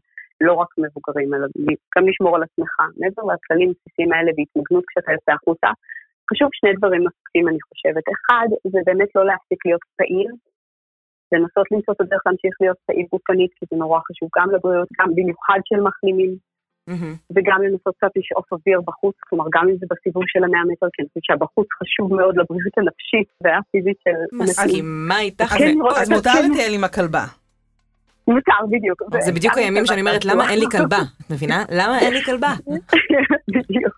לא 0.40 0.52
רק 0.52 0.70
מבוגרים, 0.78 1.34
אלא 1.34 1.46
גם 1.96 2.08
לשמור 2.08 2.36
על 2.36 2.42
עצמך. 2.42 2.74
מעבר 3.00 3.22
לכללים 3.32 3.68
הבסיסיים 3.70 4.12
האלה 4.12 4.30
והתמגנות 4.36 4.84
כשאתה 4.88 5.12
יוצא 5.12 5.32
החוצה, 5.32 5.68
חשוב 6.30 6.48
שני 6.58 6.72
דברים 6.78 7.02
נוספים 7.08 7.44
אני 7.48 7.60
חושבת. 7.68 8.04
אחד, 8.14 8.48
זה 8.72 8.80
באמת 8.86 9.10
לא 9.16 9.22
להפסיק 9.26 9.60
להיות 9.66 9.84
פעיל, 9.98 10.30
לנסות 11.32 11.66
למצוא 11.72 11.94
את 11.94 12.00
הדרך 12.00 12.22
להמשיך 12.26 12.54
להיות 12.60 12.78
פעיל 12.86 13.06
גופנית, 13.12 13.52
כי 13.56 13.64
זה 13.70 13.76
נורא 13.76 14.00
חשוב 14.08 14.28
גם 14.38 14.48
לבריאות, 14.54 14.88
גם 14.98 15.08
במיוחד 15.16 15.60
של 15.68 15.80
מחלימים, 15.88 16.32
mm-hmm. 16.90 17.14
וגם 17.34 17.62
לנסות 17.62 17.94
קצת 17.96 18.12
לשאוף 18.16 18.52
אוויר 18.52 18.80
בחוץ, 18.86 19.16
כלומר 19.28 19.44
גם 19.54 19.68
אם 19.68 19.76
זה 19.80 19.86
בסיבוב 19.90 20.22
של 20.26 20.44
המאה 20.44 20.64
מטר, 20.70 20.86
כי 20.92 21.02
אני 21.02 21.08
חושבת 21.08 21.24
שהבחוץ 21.24 21.68
חשוב 21.80 22.14
מאוד 22.14 22.34
לבריאות 22.36 22.74
הנפשית 22.78 23.28
והפיזית 23.42 23.98
של... 24.04 24.36
מסכימה 24.42 25.20
איתך. 25.20 25.54
אז 25.96 26.10
מותר 26.10 26.30
לטייל 26.44 26.74
עם 26.74 26.84
הכלבה. 26.84 27.24
מותר, 28.28 28.60
בדיוק. 28.70 29.02
זה 29.20 29.32
בדיוק 29.32 29.54
הימים 29.56 29.86
שאני 29.86 30.00
אומרת, 30.00 30.24
למה 30.24 30.50
אין 30.50 30.58
לי 30.58 30.66
כלבה? 30.70 30.98
את 31.20 31.30
מבינה? 31.30 31.64
למה 31.78 31.98
אין 31.98 32.12
לי 32.14 32.22
כלבה? 32.22 32.52
בדיוק. 33.48 33.94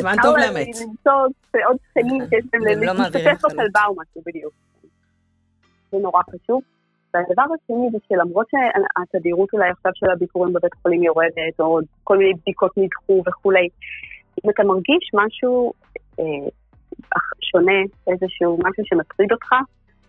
זמן 0.00 0.14
טוב 0.22 0.36
לאמץ. 0.36 0.82
למצוא 0.82 1.12
עוד 1.66 1.76
שכנים 1.90 2.22
שיש 2.28 2.44
להם 2.52 2.82
להשתתף 2.82 3.44
בכלבה 3.44 3.80
או 3.88 3.94
משהו, 4.00 4.22
בדיוק. 4.26 4.52
זה 5.92 5.98
נורא 6.02 6.22
חשוב. 6.22 6.62
והדבר 7.14 7.42
השני 7.42 7.88
זה 7.92 7.98
שלמרות 8.08 8.46
שהתדירות 8.50 9.48
אולי 9.52 9.70
עכשיו 9.70 9.92
של 9.94 10.10
הביקורים 10.10 10.52
בבית 10.52 10.74
חולים 10.82 11.02
יורדת, 11.02 11.60
או 11.60 11.78
כל 12.04 12.18
מיני 12.18 12.32
בדיקות 12.34 12.72
נדחו 12.76 13.22
וכולי, 13.26 13.68
אם 14.44 14.50
אתה 14.50 14.64
מרגיש 14.64 15.10
משהו 15.14 15.72
אה, 16.20 16.48
שונה, 17.40 17.80
איזשהו 18.06 18.58
משהו 18.64 18.84
שמטריד 18.84 19.32
אותך, 19.32 19.50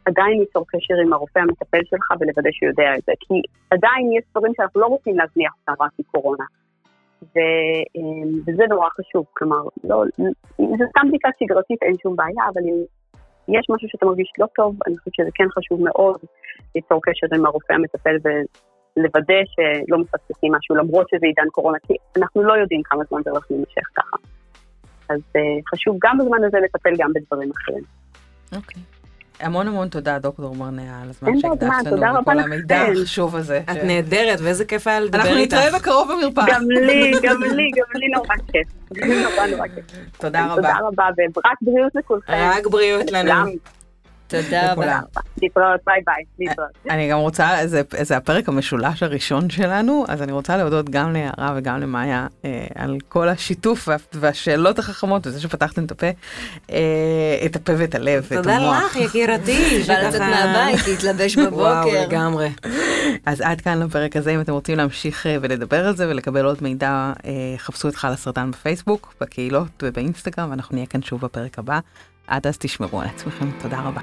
עדיין 0.05 0.39
ליצור 0.39 0.65
קשר 0.67 0.93
עם 1.05 1.13
הרופא 1.13 1.39
המטפל 1.39 1.81
שלך 1.83 2.07
ולוודא 2.19 2.49
שהוא 2.51 2.69
יודע 2.69 2.95
את 2.97 3.03
זה. 3.03 3.11
כי 3.19 3.33
עדיין 3.71 4.11
יש 4.17 4.23
דברים 4.31 4.53
שאנחנו 4.57 4.81
לא 4.81 4.85
רוצים 4.85 5.17
להזניח 5.17 5.53
אותם 5.59 5.83
רק 5.83 5.91
מקורונה. 5.99 6.45
ו, 7.23 7.39
אה, 7.97 8.29
וזה 8.45 8.63
נורא 8.69 8.89
חשוב, 8.89 9.25
כלומר, 9.33 9.61
לא, 9.83 10.03
אם 10.59 10.77
זה 10.77 10.85
סתם 10.89 11.07
בדיקה 11.07 11.29
שגרתית 11.39 11.83
אין 11.83 11.95
שום 12.03 12.15
בעיה, 12.15 12.43
אבל 12.53 12.61
אם 12.61 12.77
יש 13.57 13.65
משהו 13.69 13.87
שאתה 13.89 14.05
מרגיש 14.05 14.31
לא 14.37 14.47
טוב, 14.55 14.75
אני 14.87 14.97
חושבת 14.97 15.13
שזה 15.15 15.29
כן 15.33 15.49
חשוב 15.57 15.83
מאוד 15.83 16.19
ליצור 16.75 16.99
קשר 17.03 17.27
עם 17.35 17.45
הרופא 17.45 17.73
המטפל 17.73 18.15
ולוודא 18.23 19.41
שלא 19.53 19.97
מפספסים 19.97 20.51
משהו, 20.55 20.75
למרות 20.75 21.07
שזה 21.09 21.25
עידן 21.25 21.49
קורונה, 21.51 21.77
כי 21.87 21.93
אנחנו 22.17 22.43
לא 22.43 22.53
יודעים 22.53 22.81
כמה 22.83 23.03
זמן 23.09 23.21
זה 23.23 23.29
הולך 23.29 23.45
להימשך 23.49 23.87
ככה. 23.95 24.17
אז 25.09 25.19
uh, 25.19 25.61
חשוב 25.71 25.97
גם 26.03 26.17
בזמן 26.17 26.43
הזה 26.43 26.57
לטפל 26.65 26.93
גם 26.97 27.09
בדברים 27.15 27.51
אחרים. 27.51 27.83
אוקיי. 28.55 28.81
Okay. 28.81 28.98
המון 29.39 29.67
המון 29.67 29.87
תודה, 29.87 30.19
דוקטור 30.19 30.55
מרנע, 30.55 31.01
על 31.01 31.09
הזמן 31.09 31.39
שהקדשת 31.39 31.91
לנו 31.91 32.21
וכל 32.21 32.39
המידע 32.39 32.81
החשוב 32.81 33.35
הזה. 33.35 33.61
את 33.71 33.83
נהדרת, 33.83 34.39
ואיזה 34.41 34.65
כיף 34.65 34.87
היה 34.87 34.99
לדבר 34.99 35.19
איתך. 35.19 35.27
אנחנו 35.29 35.41
נתראה 35.43 35.79
בקרוב 35.79 36.11
במרפאה. 36.11 36.45
גם 36.47 36.69
לי, 36.69 37.11
גם 37.23 37.43
לי, 37.43 37.71
גם 37.75 37.99
לי 37.99 38.07
נורא 38.15 38.35
כיף. 38.51 38.67
נורא 38.91 39.47
נורא 39.47 39.67
כיף. 39.67 39.85
תודה 40.17 40.45
רבה. 40.45 40.55
תודה 40.55 40.73
רבה, 40.87 41.03
ורק 41.35 41.57
בריאות 41.61 41.95
לכולכם. 41.95 42.33
רק 42.33 42.67
בריאות 42.67 43.11
לנו. 43.11 43.51
תודה 44.29 44.73
רבה. 44.73 44.99
להתראות, 45.41 45.79
ביי 45.85 46.01
ביי, 46.05 46.23
להתראות. 46.39 46.69
אני 46.89 47.09
גם 47.09 47.17
רוצה, 47.17 47.49
זה 48.01 48.17
הפרק 48.17 48.49
המשולש 48.49 49.03
הראשון 49.03 49.49
שלנו, 49.49 50.05
אז 50.07 50.21
אני 50.21 50.31
רוצה 50.31 50.57
להודות 50.57 50.89
גם 50.89 51.13
ליערה 51.13 51.53
וגם 51.55 51.79
למאיה 51.79 52.27
אה, 52.45 52.67
על 52.75 52.97
כל 53.07 53.29
השיתוף 53.29 53.89
והשאלות 54.13 54.79
החכמות 54.79 55.27
וזה 55.27 55.41
שפתחתם 55.41 55.85
את 55.85 55.91
הפה, 55.91 56.07
אה, 56.71 57.45
את 57.45 57.55
הפה 57.55 57.71
ואת 57.77 57.95
הלב 57.95 58.27
ואת 58.31 58.45
המוח. 58.45 58.57
תודה 58.57 58.85
לך, 58.85 58.95
יקירתי. 58.95 59.57
בא 59.87 59.93
לצאת 59.93 60.21
מהבית, 60.21 60.87
להתלבש 60.87 61.37
בבוקר. 61.39 61.61
וואו, 61.61 61.89
לגמרי. 62.07 62.49
אז 63.25 63.41
עד 63.41 63.61
כאן 63.61 63.79
לפרק 63.79 64.15
הזה, 64.15 64.31
אם 64.31 64.41
אתם 64.41 64.51
רוצים 64.51 64.77
להמשיך 64.77 65.27
אה, 65.27 65.37
ולדבר 65.41 65.87
על 65.87 65.95
זה 65.95 66.09
ולקבל 66.09 66.45
עוד 66.45 66.57
מידע, 66.61 67.13
חפשו 67.57 67.89
את 67.89 67.95
חל 67.95 68.07
הסרטן 68.07 68.51
בפייסבוק, 68.51 69.13
בקהילות 69.21 69.83
ובאינסטגרם, 69.83 70.49
ואנחנו 70.49 70.75
נהיה 70.75 70.87
כאן 70.87 71.01
שוב 71.01 71.21
בפרק 71.21 71.59
הבא. 71.59 71.79
עד 72.29 72.47
אז 72.47 72.57
תשמרו 72.57 73.01
על 73.01 73.07
עצמכם, 73.07 73.45
תודה 73.61 73.79
רבה. 73.79 74.01